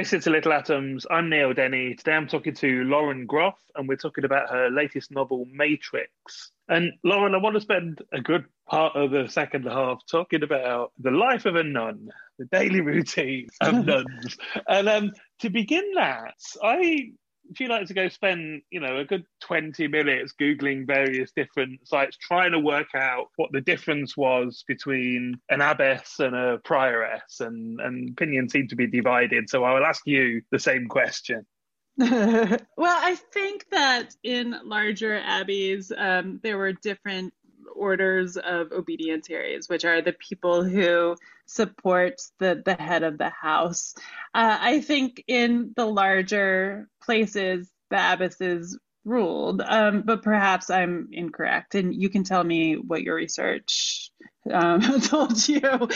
Listen 0.00 0.18
to 0.18 0.30
Little 0.30 0.54
Atoms. 0.54 1.04
I'm 1.10 1.28
Neil 1.28 1.52
Denny. 1.52 1.94
Today 1.94 2.12
I'm 2.12 2.26
talking 2.26 2.54
to 2.54 2.84
Lauren 2.84 3.26
Groff, 3.26 3.60
and 3.74 3.86
we're 3.86 3.96
talking 3.96 4.24
about 4.24 4.48
her 4.48 4.70
latest 4.70 5.10
novel, 5.10 5.46
Matrix. 5.52 6.52
And 6.70 6.92
Lauren, 7.04 7.34
I 7.34 7.36
want 7.36 7.56
to 7.56 7.60
spend 7.60 8.00
a 8.10 8.18
good 8.18 8.46
part 8.66 8.96
of 8.96 9.10
the 9.10 9.28
second 9.28 9.66
half 9.66 10.00
talking 10.10 10.42
about 10.42 10.92
the 10.98 11.10
life 11.10 11.44
of 11.44 11.56
a 11.56 11.62
nun, 11.62 12.08
the 12.38 12.46
daily 12.46 12.80
routine 12.92 13.48
of 13.60 13.84
nuns. 13.84 14.38
And 14.66 14.88
um, 14.88 15.12
to 15.40 15.50
begin 15.50 15.84
that, 15.96 16.40
I 16.62 17.10
feel 17.56 17.68
like 17.68 17.86
to 17.86 17.94
go 17.94 18.08
spend, 18.08 18.62
you 18.70 18.80
know, 18.80 18.98
a 18.98 19.04
good 19.04 19.24
20 19.42 19.88
minutes 19.88 20.34
Googling 20.40 20.86
various 20.86 21.32
different 21.32 21.86
sites, 21.86 22.16
trying 22.16 22.52
to 22.52 22.58
work 22.58 22.88
out 22.94 23.26
what 23.36 23.50
the 23.52 23.60
difference 23.60 24.16
was 24.16 24.64
between 24.66 25.40
an 25.48 25.60
abbess 25.60 26.18
and 26.18 26.34
a 26.34 26.58
prioress, 26.58 27.40
and, 27.40 27.80
and 27.80 28.10
opinions 28.10 28.52
seem 28.52 28.68
to 28.68 28.76
be 28.76 28.86
divided. 28.86 29.48
So 29.48 29.64
I 29.64 29.74
will 29.74 29.84
ask 29.84 30.02
you 30.06 30.42
the 30.50 30.58
same 30.58 30.86
question. 30.88 31.46
well, 31.98 32.58
I 32.78 33.18
think 33.32 33.66
that 33.72 34.14
in 34.22 34.56
larger 34.64 35.18
abbeys, 35.18 35.92
um, 35.94 36.40
there 36.42 36.56
were 36.56 36.72
different 36.72 37.34
orders 37.74 38.36
of 38.36 38.72
obedientiaries, 38.72 39.68
which 39.68 39.84
are 39.84 40.02
the 40.02 40.12
people 40.12 40.64
who 40.64 41.16
support 41.46 42.20
the, 42.38 42.62
the 42.64 42.74
head 42.74 43.02
of 43.02 43.18
the 43.18 43.30
house. 43.30 43.94
Uh, 44.34 44.56
I 44.60 44.80
think 44.80 45.24
in 45.26 45.72
the 45.76 45.86
larger 45.86 46.88
places, 47.02 47.70
the 47.90 47.96
abbesses 47.96 48.78
ruled, 49.04 49.62
um, 49.62 50.02
but 50.02 50.22
perhaps 50.22 50.70
I'm 50.70 51.08
incorrect, 51.12 51.74
and 51.74 51.94
you 51.94 52.08
can 52.08 52.24
tell 52.24 52.44
me 52.44 52.74
what 52.74 53.02
your 53.02 53.14
research 53.14 54.10
um, 54.50 55.00
told 55.00 55.48
you. 55.48 55.88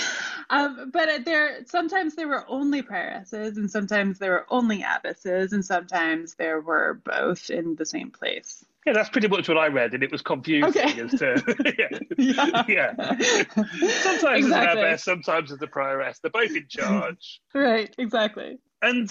Um, 0.51 0.91
but 0.93 1.25
there, 1.25 1.65
sometimes 1.67 2.15
there 2.15 2.29
were 2.29 2.45
only 2.49 2.83
prioresses, 2.83 3.57
and 3.57 3.71
sometimes 3.71 4.19
there 4.19 4.33
were 4.33 4.47
only 4.49 4.83
abbesses, 4.83 5.53
and 5.53 5.65
sometimes 5.65 6.35
there 6.35 6.61
were 6.61 7.01
both 7.05 7.51
in 7.51 7.77
the 7.77 7.87
same 7.87 8.11
place. 8.11 8.65
Yeah, 8.87 8.93
that's 8.93 9.09
pretty 9.09 9.29
much 9.29 9.49
what 9.49 9.57
I 9.59 9.69
read, 9.69 9.95
and 9.95 10.03
it 10.03 10.13
was 10.13 10.21
confusing 10.23 10.69
Okay. 10.69 11.01
as 11.01 11.11
to 11.13 11.43
yeah, 12.19 12.65
Yeah. 12.69 12.95
Sometimes 12.97 13.65
Exactly. 13.83 14.39
it's 14.39 14.47
an 14.47 14.79
abbess, 14.79 15.05
sometimes 15.05 15.51
it's 15.53 15.63
a 15.63 15.67
prioress. 15.67 16.21
They're 16.21 16.31
both 16.31 16.55
in 16.55 16.67
charge, 16.69 17.41
Right, 17.55 17.95
exactly. 17.99 18.59
and 18.83 19.11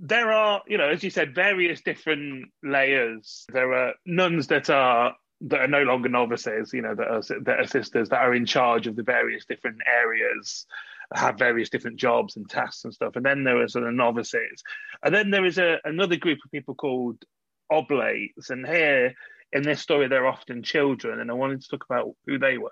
there 0.00 0.32
are, 0.32 0.62
you 0.66 0.76
know, 0.76 0.88
as 0.88 1.02
you 1.04 1.10
said, 1.10 1.34
various 1.34 1.80
different 1.80 2.50
layers. 2.62 3.46
There 3.52 3.72
are 3.72 3.94
nuns 4.04 4.48
that 4.48 4.68
are 4.68 5.14
that 5.42 5.60
are 5.60 5.68
no 5.68 5.82
longer 5.82 6.08
novices, 6.08 6.72
you 6.72 6.82
know, 6.82 6.94
that 6.94 7.06
are 7.08 7.22
that 7.44 7.60
are 7.60 7.66
sisters 7.66 8.08
that 8.10 8.20
are 8.20 8.34
in 8.34 8.44
charge 8.46 8.86
of 8.86 8.96
the 8.96 9.02
various 9.02 9.44
different 9.44 9.78
areas, 9.86 10.66
have 11.14 11.38
various 11.38 11.70
different 11.70 11.96
jobs 11.98 12.36
and 12.36 12.48
tasks 12.48 12.84
and 12.84 12.92
stuff. 12.94 13.14
And 13.16 13.24
then 13.24 13.44
there 13.44 13.60
are 13.62 13.68
sort 13.68 13.86
of 13.86 13.94
novices, 13.94 14.62
and 15.04 15.14
then 15.14 15.30
there 15.30 15.44
is 15.44 15.58
a 15.58 15.78
another 15.84 16.16
group 16.16 16.38
of 16.44 16.50
people 16.50 16.74
called 16.74 17.24
oblates. 17.70 18.50
And 18.50 18.66
here 18.66 19.14
in 19.52 19.62
this 19.62 19.80
story, 19.80 20.08
they're 20.08 20.26
often 20.26 20.62
children, 20.62 21.20
and 21.20 21.30
I 21.30 21.34
wanted 21.34 21.62
to 21.62 21.68
talk 21.68 21.84
about 21.88 22.14
who 22.26 22.38
they 22.38 22.58
were. 22.58 22.70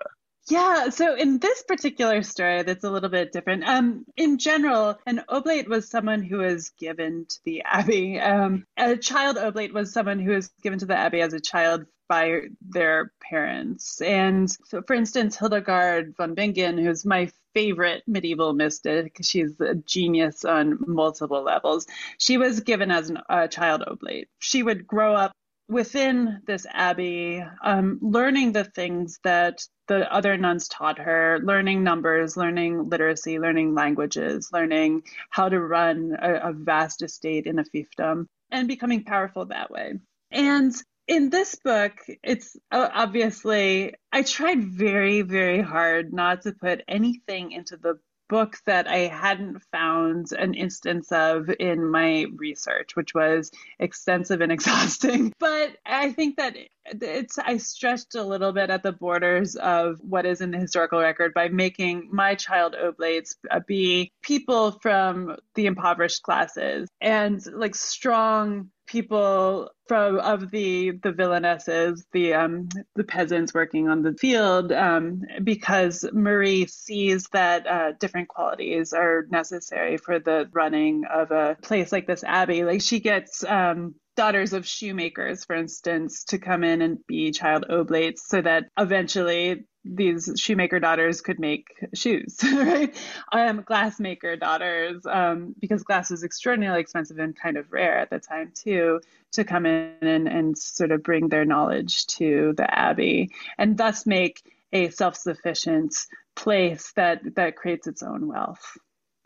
Yeah, 0.49 0.89
so 0.89 1.15
in 1.15 1.39
this 1.39 1.63
particular 1.63 2.21
story, 2.21 2.63
that's 2.63 2.83
a 2.83 2.91
little 2.91 3.09
bit 3.09 3.31
different. 3.31 3.63
Um, 3.63 4.03
in 4.17 4.37
general, 4.37 4.97
an 5.05 5.23
oblate 5.29 5.69
was 5.69 5.89
someone 5.89 6.21
who 6.21 6.39
was 6.39 6.71
given 6.71 7.25
to 7.29 7.39
the 7.45 7.61
abbey. 7.61 8.19
Um, 8.19 8.65
a 8.75 8.97
child 8.97 9.37
oblate 9.37 9.73
was 9.73 9.93
someone 9.93 10.19
who 10.19 10.31
was 10.31 10.49
given 10.61 10.79
to 10.79 10.85
the 10.85 10.97
abbey 10.97 11.21
as 11.21 11.31
a 11.31 11.39
child 11.39 11.85
by 12.13 12.41
their 12.69 13.11
parents. 13.27 13.99
And 14.01 14.47
so, 14.69 14.83
for 14.85 14.93
instance, 14.93 15.35
Hildegard 15.35 16.13
von 16.15 16.35
Bingen, 16.35 16.77
who's 16.77 17.05
my 17.05 17.31
favorite 17.55 18.03
medieval 18.05 18.53
mystic, 18.53 19.17
she's 19.21 19.59
a 19.59 19.73
genius 19.73 20.45
on 20.45 20.77
multiple 20.85 21.41
levels. 21.41 21.87
She 22.19 22.37
was 22.37 22.59
given 22.59 22.91
as 22.91 23.09
an- 23.09 23.23
a 23.29 23.47
child 23.47 23.81
oblate. 23.87 24.27
She 24.37 24.61
would 24.61 24.85
grow 24.85 25.15
up 25.15 25.31
within 25.67 26.41
this 26.45 26.67
abbey, 26.71 27.43
um, 27.63 27.97
learning 28.01 28.51
the 28.51 28.65
things 28.65 29.19
that 29.23 29.65
the 29.87 30.01
other 30.13 30.37
nuns 30.37 30.67
taught 30.67 30.99
her, 30.99 31.39
learning 31.43 31.83
numbers, 31.83 32.37
learning 32.37 32.89
literacy, 32.89 33.39
learning 33.39 33.73
languages, 33.73 34.51
learning 34.53 35.01
how 35.31 35.49
to 35.49 35.59
run 35.59 36.15
a, 36.21 36.49
a 36.49 36.53
vast 36.53 37.01
estate 37.01 37.47
in 37.47 37.57
a 37.57 37.63
fiefdom, 37.63 38.27
and 38.51 38.67
becoming 38.67 39.03
powerful 39.03 39.45
that 39.45 39.71
way. 39.71 39.87
And 40.29 40.73
in 41.07 41.29
this 41.29 41.55
book, 41.55 41.93
it's 42.23 42.55
obviously, 42.71 43.93
I 44.11 44.23
tried 44.23 44.63
very, 44.63 45.21
very 45.21 45.61
hard 45.61 46.13
not 46.13 46.43
to 46.43 46.53
put 46.53 46.81
anything 46.87 47.51
into 47.51 47.77
the 47.77 47.99
book 48.29 48.57
that 48.65 48.87
I 48.87 48.99
hadn't 48.99 49.61
found 49.71 50.31
an 50.31 50.53
instance 50.53 51.11
of 51.11 51.51
in 51.59 51.85
my 51.85 52.25
research, 52.35 52.95
which 52.95 53.13
was 53.13 53.51
extensive 53.79 54.41
and 54.41 54.51
exhausting. 54.57 55.33
But 55.39 55.77
I 55.85 56.11
think 56.13 56.37
that 56.37 56.55
it's 56.85 57.37
I 57.37 57.57
stretched 57.57 58.15
a 58.15 58.23
little 58.23 58.51
bit 58.51 58.69
at 58.69 58.81
the 58.81 58.91
borders 58.91 59.55
of 59.55 59.99
what 60.01 60.25
is 60.25 60.41
in 60.41 60.51
the 60.51 60.57
historical 60.57 60.99
record 60.99 61.33
by 61.33 61.49
making 61.49 62.09
my 62.11 62.35
child 62.35 62.75
oblates 62.75 63.35
uh, 63.51 63.59
be 63.67 64.11
people 64.21 64.71
from 64.81 65.37
the 65.55 65.67
impoverished 65.67 66.23
classes 66.23 66.89
and 66.99 67.45
like 67.53 67.75
strong 67.75 68.69
people 68.93 69.71
from 69.87 70.19
of 70.19 70.51
the 70.51 70.91
the 70.91 71.11
villainesses, 71.11 72.03
the 72.13 72.35
um 72.35 72.69
the 72.95 73.03
peasants 73.03 73.53
working 73.53 73.89
on 73.89 74.03
the 74.03 74.13
field, 74.13 74.71
um, 74.71 75.23
because 75.43 76.05
Marie 76.13 76.67
sees 76.67 77.27
that 77.33 77.65
uh, 77.67 77.91
different 77.99 78.29
qualities 78.29 78.93
are 78.93 79.25
necessary 79.31 79.97
for 79.97 80.19
the 80.19 80.47
running 80.53 81.03
of 81.11 81.31
a 81.31 81.57
place 81.63 81.91
like 81.91 82.05
this 82.05 82.23
abbey. 82.23 82.63
Like 82.63 82.81
she 82.81 82.99
gets 82.99 83.43
um 83.43 83.95
daughters 84.15 84.53
of 84.53 84.67
shoemakers, 84.67 85.45
for 85.45 85.55
instance, 85.55 86.23
to 86.25 86.37
come 86.37 86.63
in 86.63 86.81
and 86.81 87.05
be 87.07 87.31
child 87.31 87.65
oblates 87.69 88.27
so 88.27 88.41
that 88.41 88.65
eventually 88.77 89.65
these 89.85 90.33
shoemaker 90.37 90.79
daughters 90.79 91.21
could 91.21 91.39
make 91.39 91.67
shoes, 91.93 92.37
right? 92.43 92.95
Um, 93.31 93.63
glassmaker 93.63 94.39
daughters, 94.39 95.05
um, 95.05 95.55
because 95.59 95.83
glass 95.83 96.09
was 96.09 96.23
extraordinarily 96.23 96.81
expensive 96.81 97.19
and 97.19 97.35
kind 97.35 97.57
of 97.57 97.71
rare 97.71 97.99
at 97.99 98.09
the 98.09 98.19
time 98.19 98.53
too, 98.55 99.01
to 99.33 99.43
come 99.43 99.65
in 99.65 99.97
and, 100.01 100.27
and 100.27 100.57
sort 100.57 100.91
of 100.91 101.03
bring 101.03 101.27
their 101.27 101.45
knowledge 101.45 102.07
to 102.07 102.53
the 102.55 102.73
abbey 102.73 103.31
and 103.57 103.77
thus 103.77 104.05
make 104.05 104.41
a 104.71 104.89
self-sufficient 104.89 105.95
place 106.35 106.93
that 106.95 107.21
that 107.35 107.55
creates 107.55 107.87
its 107.87 108.01
own 108.01 108.27
wealth. 108.27 108.77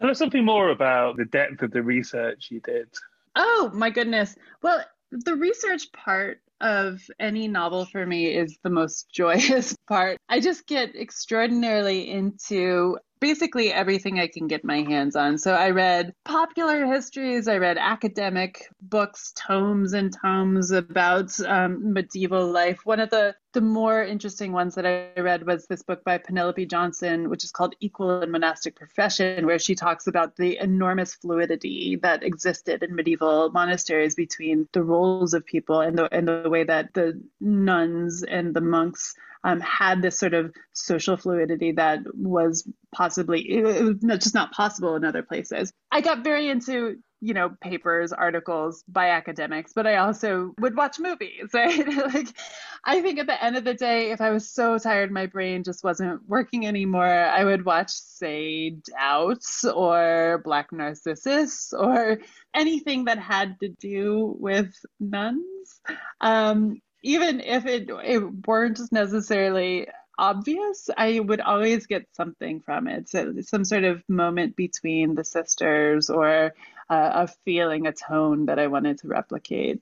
Tell 0.02 0.10
us 0.10 0.20
something 0.20 0.46
more 0.46 0.70
about 0.70 1.18
the 1.18 1.26
depth 1.26 1.62
of 1.62 1.72
the 1.72 1.82
research 1.82 2.48
you 2.52 2.60
did. 2.60 2.90
Oh 3.38 3.70
my 3.74 3.92
goodness. 3.92 4.36
Well, 4.64 4.84
the 5.12 5.36
research 5.36 5.92
part 5.94 6.42
of 6.60 7.00
any 7.20 7.48
novel 7.48 7.86
for 7.86 8.04
me 8.06 8.36
is 8.36 8.58
the 8.64 8.70
most 8.70 9.10
joyous 9.14 9.76
part. 9.88 10.18
I 10.28 10.40
just 10.40 10.66
get 10.66 10.96
extraordinarily 10.96 12.10
into 12.10 12.98
basically 13.20 13.72
everything 13.72 14.20
I 14.20 14.28
can 14.28 14.48
get 14.48 14.64
my 14.64 14.82
hands 14.82 15.16
on. 15.16 15.38
So 15.38 15.54
I 15.54 15.72
read 15.72 16.14
popular 16.26 16.86
histories, 16.86 17.48
I 17.48 17.58
read 17.58 17.78
academic 17.78 18.68
books, 18.82 19.34
tomes 19.36 19.94
and 19.94 20.16
tomes 20.22 20.72
about 20.72 21.38
um, 21.42 21.94
medieval 21.94 22.52
life. 22.52 22.80
One 22.84 23.00
of 23.00 23.10
the 23.10 23.36
the 23.54 23.62
more 23.62 24.04
interesting 24.04 24.52
ones 24.52 24.76
that 24.76 24.86
I 24.86 25.20
read 25.20 25.48
was 25.48 25.66
this 25.66 25.82
book 25.82 26.04
by 26.04 26.20
Penelope 26.20 26.68
Johnson, 26.68 27.28
which 27.28 27.44
is 27.44 27.50
called 27.50 27.74
Equal 27.80 28.22
in 28.22 28.30
Monastic 28.30 28.76
Profession, 28.76 29.48
where 29.48 29.58
she 29.58 29.74
talks 29.74 30.06
about 30.06 30.36
the 30.36 30.60
enormous 30.60 31.16
fluidity 31.16 31.98
that 32.04 32.22
existed 32.22 32.84
in 32.84 32.94
medieval 32.94 33.50
monasteries 33.50 34.14
between 34.14 34.68
the 34.74 34.84
roles 34.84 35.34
of 35.34 35.44
people 35.44 35.82
and 35.82 35.98
the 35.98 36.14
and 36.14 36.28
the 36.28 36.50
way 36.50 36.66
that 36.66 36.94
the 36.94 37.20
nuns 37.40 38.22
and 38.22 38.54
the 38.54 38.62
monks 38.62 39.16
um, 39.44 39.60
had 39.60 40.02
this 40.02 40.20
sort 40.20 40.34
of 40.34 40.54
social 40.74 41.18
fluidity 41.18 41.72
that 41.74 42.00
was 42.14 42.68
possibly 42.94 43.42
it 43.42 43.64
was 43.64 43.96
just 44.20 44.36
not 44.36 44.52
possible 44.52 44.96
in 44.96 45.06
other 45.06 45.24
places. 45.24 45.72
I 45.92 46.02
got 46.02 46.24
very 46.24 46.50
into 46.50 46.98
you 47.20 47.34
know 47.34 47.50
papers 47.62 48.14
articles 48.14 48.84
by 48.88 49.10
academics 49.10 49.74
but 49.74 49.88
i 49.88 49.98
also 49.98 50.54
would 50.60 50.76
watch 50.76 51.00
movies 51.00 51.50
right 51.54 51.88
like 52.14 52.28
i 52.86 53.02
think 53.02 53.18
at 53.18 53.26
the 53.26 53.44
end 53.44 53.58
of 53.58 53.64
the 53.64 53.74
day 53.74 54.12
if 54.12 54.22
i 54.22 54.30
was 54.30 54.50
so 54.50 54.78
tired 54.78 55.12
my 55.12 55.26
brain 55.26 55.64
just 55.64 55.84
wasn't 55.84 56.22
working 56.28 56.68
anymore 56.68 57.06
i 57.08 57.44
would 57.44 57.66
watch 57.66 57.90
say 57.90 58.78
doubts 59.00 59.66
or 59.66 60.42
black 60.44 60.72
narcissus 60.72 61.74
or 61.74 62.20
anything 62.54 63.06
that 63.06 63.18
had 63.18 63.60
to 63.60 63.70
do 63.70 64.36
with 64.40 64.72
nuns 65.00 65.82
um, 66.22 66.80
even 67.04 67.40
if 67.40 67.66
it, 67.66 67.90
it 67.90 68.48
weren't 68.48 68.80
necessarily 68.92 69.88
obvious, 70.18 70.90
I 70.98 71.20
would 71.20 71.42
always 71.42 71.86
get 71.86 72.08
something 72.14 72.62
from 72.62 72.88
it. 72.88 73.10
So 73.10 73.36
some 73.42 73.66
sort 73.66 73.84
of 73.84 74.04
moment 74.10 74.56
between 74.56 75.16
the 75.16 75.24
sisters 75.24 76.10
or 76.10 76.54
uh, 76.90 77.12
a 77.14 77.28
feeling, 77.46 77.86
a 77.86 77.94
tone 77.94 78.48
that 78.48 78.60
I 78.60 78.68
wanted 78.68 79.00
to 79.00 79.08
replicate. 79.08 79.82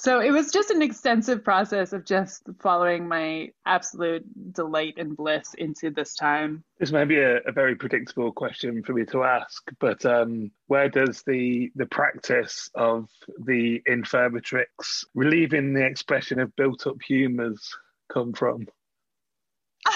So 0.00 0.20
it 0.20 0.30
was 0.30 0.52
just 0.52 0.70
an 0.70 0.80
extensive 0.80 1.42
process 1.42 1.92
of 1.92 2.04
just 2.04 2.44
following 2.60 3.08
my 3.08 3.50
absolute 3.66 4.24
delight 4.52 4.94
and 4.96 5.16
bliss 5.16 5.54
into 5.54 5.90
this 5.90 6.14
time. 6.14 6.62
This 6.78 6.92
may 6.92 7.04
be 7.04 7.18
a, 7.18 7.38
a 7.38 7.52
very 7.52 7.74
predictable 7.74 8.30
question 8.30 8.84
for 8.84 8.92
me 8.92 9.04
to 9.06 9.24
ask, 9.24 9.62
but 9.80 10.06
um, 10.06 10.52
where 10.68 10.88
does 10.88 11.22
the 11.24 11.72
the 11.74 11.86
practice 11.86 12.70
of 12.76 13.08
the 13.44 13.82
infirmatrix 13.86 15.04
relieving 15.14 15.74
the 15.74 15.84
expression 15.84 16.38
of 16.38 16.54
built 16.54 16.86
up 16.86 17.02
humours 17.04 17.76
come 18.08 18.32
from? 18.32 18.68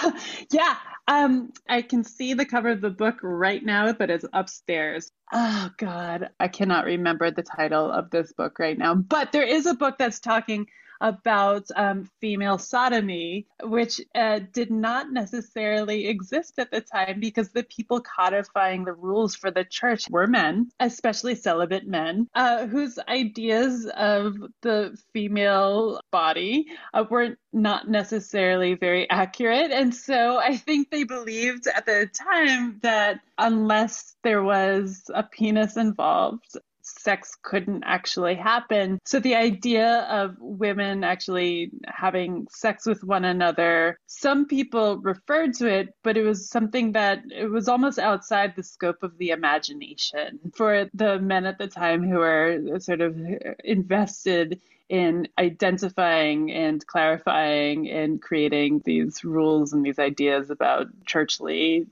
yeah, 0.53 0.77
um, 1.09 1.53
I 1.69 1.83
can 1.83 2.05
see 2.05 2.35
the 2.35 2.47
cover 2.47 2.71
of 2.71 2.81
the 2.81 2.91
book 2.91 3.19
right 3.23 3.65
now, 3.65 3.93
but 3.93 4.11
it's 4.11 4.25
upstairs. 4.33 5.11
Oh 5.33 5.71
God, 5.79 6.31
I 6.41 6.49
cannot 6.49 6.85
remember 6.85 7.31
the 7.31 7.43
title 7.43 7.91
of 7.91 8.11
this 8.11 8.33
book 8.33 8.59
right 8.59 8.79
now. 8.79 8.95
But 8.95 9.33
there 9.33 9.47
is 9.47 9.67
a 9.67 9.75
book 9.75 9.97
that's 9.99 10.21
talking 10.21 10.67
about 11.03 11.67
um, 11.77 12.09
female 12.21 12.57
sodomy, 12.57 13.47
which 13.63 14.01
uh, 14.15 14.41
did 14.53 14.71
not 14.71 15.13
necessarily 15.13 16.07
exist 16.07 16.59
at 16.59 16.71
the 16.71 16.81
time 16.81 17.21
because 17.21 17.51
the 17.51 17.65
people 17.65 18.01
codifying 18.01 18.85
the 18.85 18.93
rules 18.93 19.35
for 19.35 19.51
the 19.51 19.65
church 19.65 20.09
were 20.09 20.27
men, 20.27 20.71
especially 20.81 21.35
celibate 21.35 21.87
men, 21.87 22.29
uh, 22.35 22.67
whose 22.67 22.99
ideas 23.09 23.87
of 23.97 24.37
the 24.63 24.97
female 25.13 26.01
body 26.11 26.67
uh, 26.95 27.05
were 27.11 27.37
not 27.53 27.89
necessarily 27.89 28.75
very 28.75 29.09
accurate. 29.11 29.71
And 29.73 29.95
so 29.95 30.39
I 30.39 30.57
think 30.57 30.91
they 30.91 31.05
believed 31.05 31.67
at 31.67 31.85
the 31.85 32.07
time 32.07 32.79
that 32.83 33.21
unless 33.37 34.15
there 34.23 34.43
was 34.43 35.03
a 35.13 35.23
penis 35.23 35.77
involved, 35.77 36.57
sex 36.99 37.37
couldn't 37.43 37.85
actually 37.85 38.35
happen. 38.35 38.99
So 39.05 39.21
the 39.21 39.35
idea 39.35 40.07
of 40.11 40.37
women 40.39 41.05
actually 41.05 41.71
having 41.87 42.47
sex 42.51 42.87
with 42.87 43.03
one 43.05 43.25
another, 43.25 43.99
some 44.07 44.47
people 44.47 44.99
referred 44.99 45.55
to 45.55 45.69
it, 45.69 45.95
but 46.03 46.17
it 46.17 46.23
was 46.23 46.49
something 46.49 46.93
that 46.93 47.23
it 47.31 47.51
was 47.51 47.69
almost 47.69 47.99
outside 47.99 48.55
the 48.55 48.63
scope 48.63 49.03
of 49.03 49.17
the 49.19 49.31
imagination 49.31 50.39
for 50.55 50.89
the 50.95 51.19
men 51.19 51.47
at 51.47 51.59
the 51.59 51.69
time 51.69 52.03
who 52.03 52.17
were 52.19 52.79
sort 52.79 53.01
of 53.01 53.17
invested 53.65 54.61
in 54.89 55.27
identifying 55.39 56.53
and 56.53 56.87
clarifying 56.87 57.89
and 57.91 58.21
creating 58.21 58.83
these 58.85 59.25
rules 59.25 59.73
and 59.73 59.83
these 59.83 59.99
ideas 59.99 60.51
about 60.51 60.87
churchly 61.07 61.87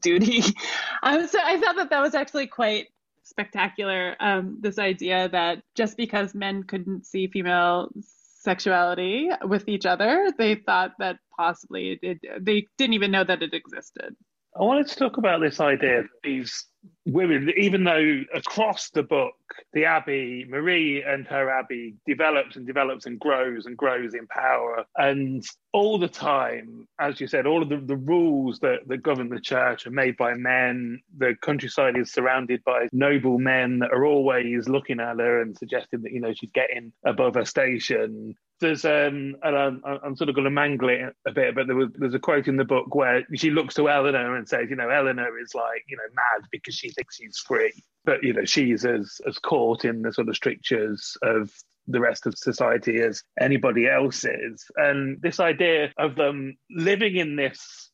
duty. 0.00 0.42
Um, 1.04 1.26
so 1.26 1.40
I 1.42 1.58
thought 1.58 1.74
that 1.76 1.90
that 1.90 2.00
was 2.00 2.14
actually 2.14 2.46
quite 2.46 2.86
spectacular. 3.32 4.14
Um, 4.20 4.58
this 4.60 4.78
idea 4.78 5.28
that 5.30 5.62
just 5.74 5.96
because 5.96 6.34
men 6.34 6.62
couldn't 6.62 7.06
see 7.06 7.26
female 7.26 7.90
sexuality 8.42 9.30
with 9.44 9.68
each 9.68 9.86
other, 9.86 10.32
they 10.38 10.54
thought 10.54 10.92
that 10.98 11.16
possibly 11.36 11.98
it, 12.02 12.20
they 12.40 12.66
didn't 12.78 12.94
even 12.94 13.10
know 13.10 13.24
that 13.24 13.42
it 13.42 13.54
existed. 13.54 14.14
I 14.54 14.62
wanted 14.62 14.86
to 14.88 14.96
talk 14.96 15.16
about 15.16 15.40
this 15.40 15.60
idea 15.60 16.02
that 16.02 16.08
these 16.22 16.66
women, 17.06 17.50
even 17.56 17.84
though 17.84 18.20
across 18.34 18.90
the 18.90 19.02
book, 19.02 19.32
the 19.72 19.84
Abbey, 19.84 20.44
Marie 20.48 21.02
and 21.02 21.26
her 21.26 21.50
Abbey 21.50 21.94
develops 22.06 22.56
and 22.56 22.66
develops 22.66 23.06
and 23.06 23.18
grows 23.18 23.66
and 23.66 23.76
grows 23.76 24.14
in 24.14 24.26
power. 24.26 24.84
And 24.96 25.44
all 25.72 25.98
the 25.98 26.08
time, 26.08 26.86
as 27.00 27.20
you 27.20 27.26
said, 27.26 27.46
all 27.46 27.62
of 27.62 27.68
the, 27.68 27.78
the 27.78 27.96
rules 27.96 28.58
that, 28.60 28.80
that 28.86 29.02
govern 29.02 29.28
the 29.28 29.40
church 29.40 29.86
are 29.86 29.90
made 29.90 30.16
by 30.16 30.34
men. 30.34 31.00
The 31.16 31.34
countryside 31.40 31.96
is 31.96 32.12
surrounded 32.12 32.62
by 32.64 32.88
noble 32.92 33.38
men 33.38 33.78
that 33.80 33.92
are 33.92 34.04
always 34.04 34.68
looking 34.68 35.00
at 35.00 35.18
her 35.18 35.40
and 35.40 35.56
suggesting 35.56 36.02
that, 36.02 36.12
you 36.12 36.20
know, 36.20 36.32
she's 36.34 36.50
getting 36.52 36.92
above 37.04 37.34
her 37.34 37.44
station 37.44 38.34
there's 38.62 38.84
um 38.86 39.36
and 39.42 39.56
I'm, 39.56 39.82
I'm 39.84 40.16
sort 40.16 40.30
of 40.30 40.34
going 40.34 40.46
to 40.46 40.50
mangle 40.50 40.88
it 40.88 41.14
a 41.26 41.32
bit 41.32 41.54
but 41.54 41.66
there 41.66 41.76
was 41.76 41.90
there's 41.94 42.14
a 42.14 42.18
quote 42.18 42.48
in 42.48 42.56
the 42.56 42.64
book 42.64 42.94
where 42.94 43.26
she 43.34 43.50
looks 43.50 43.74
to 43.74 43.90
Eleanor 43.90 44.36
and 44.36 44.48
says 44.48 44.68
you 44.70 44.76
know 44.76 44.88
Eleanor 44.88 45.38
is 45.38 45.54
like 45.54 45.84
you 45.88 45.96
know 45.96 46.02
mad 46.14 46.48
because 46.50 46.74
she 46.74 46.90
thinks 46.90 47.16
she's 47.16 47.38
free. 47.38 47.72
But 48.04 48.22
you 48.22 48.32
know 48.32 48.46
she's 48.46 48.86
as 48.86 49.20
as 49.26 49.38
caught 49.38 49.84
in 49.84 50.02
the 50.02 50.12
sort 50.12 50.28
of 50.28 50.36
strictures 50.36 51.16
of 51.22 51.52
the 51.88 52.00
rest 52.00 52.26
of 52.26 52.38
society 52.38 53.00
as 53.02 53.22
anybody 53.40 53.88
else 53.88 54.24
is 54.24 54.64
and 54.76 55.20
this 55.20 55.40
idea 55.40 55.92
of 55.98 56.14
them 56.14 56.56
living 56.70 57.16
in 57.16 57.34
this 57.34 57.90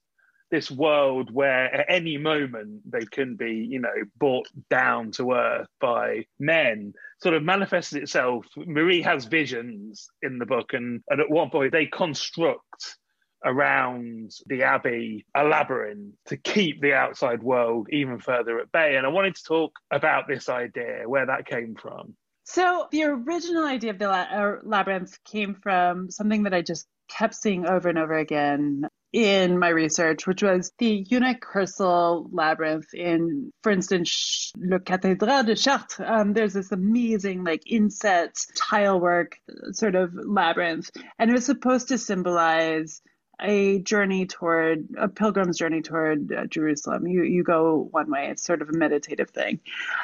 this 0.50 0.70
world 0.70 1.32
where 1.32 1.74
at 1.74 1.86
any 1.88 2.16
moment 2.16 2.80
they 2.90 3.04
can 3.04 3.36
be, 3.36 3.66
you 3.68 3.80
know, 3.80 3.94
brought 4.16 4.48
down 4.70 5.10
to 5.12 5.32
earth 5.32 5.68
by 5.80 6.24
men 6.38 6.92
sort 7.22 7.34
of 7.34 7.42
manifests 7.42 7.92
itself. 7.92 8.46
Marie 8.56 9.02
has 9.02 9.24
visions 9.24 10.08
in 10.22 10.38
the 10.38 10.46
book, 10.46 10.72
and, 10.72 11.02
and 11.08 11.20
at 11.20 11.30
one 11.30 11.50
point 11.50 11.72
they 11.72 11.86
construct 11.86 12.96
around 13.44 14.32
the 14.46 14.62
abbey 14.62 15.24
a 15.36 15.44
labyrinth 15.44 16.14
to 16.26 16.36
keep 16.36 16.80
the 16.80 16.92
outside 16.92 17.42
world 17.42 17.86
even 17.90 18.18
further 18.18 18.58
at 18.58 18.72
bay. 18.72 18.96
And 18.96 19.06
I 19.06 19.10
wanted 19.10 19.36
to 19.36 19.44
talk 19.44 19.72
about 19.90 20.26
this 20.26 20.48
idea, 20.48 21.02
where 21.06 21.26
that 21.26 21.46
came 21.46 21.76
from. 21.76 22.16
So 22.44 22.88
the 22.90 23.04
original 23.04 23.66
idea 23.66 23.90
of 23.90 23.98
the 23.98 24.10
uh, 24.10 24.56
labyrinth 24.62 25.18
came 25.24 25.54
from 25.54 26.10
something 26.10 26.44
that 26.44 26.54
I 26.54 26.62
just 26.62 26.86
kept 27.08 27.34
seeing 27.34 27.66
over 27.66 27.88
and 27.88 27.98
over 27.98 28.16
again 28.16 28.86
in 29.12 29.58
my 29.58 29.68
research, 29.68 30.26
which 30.26 30.42
was 30.42 30.72
the 30.78 31.04
unicursal 31.04 32.28
labyrinth 32.30 32.92
in, 32.92 33.50
for 33.62 33.72
instance, 33.72 34.52
Le 34.56 34.78
Cathédrale 34.80 35.46
de 35.46 35.56
Chartres. 35.56 36.04
Um, 36.06 36.34
there's 36.34 36.52
this 36.52 36.72
amazing, 36.72 37.44
like, 37.44 37.62
inset 37.70 38.36
tile 38.54 39.00
work 39.00 39.38
sort 39.72 39.94
of 39.94 40.12
labyrinth, 40.14 40.90
and 41.18 41.30
it 41.30 41.32
was 41.32 41.46
supposed 41.46 41.88
to 41.88 41.98
symbolize 41.98 43.00
a 43.40 43.78
journey 43.82 44.26
toward 44.26 44.88
a 44.98 45.08
pilgrim's 45.08 45.58
journey 45.58 45.80
toward 45.80 46.32
uh, 46.32 46.46
Jerusalem. 46.46 47.06
You 47.06 47.22
you 47.22 47.44
go 47.44 47.88
one 47.92 48.10
way. 48.10 48.26
It's 48.30 48.42
sort 48.42 48.62
of 48.62 48.68
a 48.68 48.76
meditative 48.76 49.30
thing. 49.30 49.60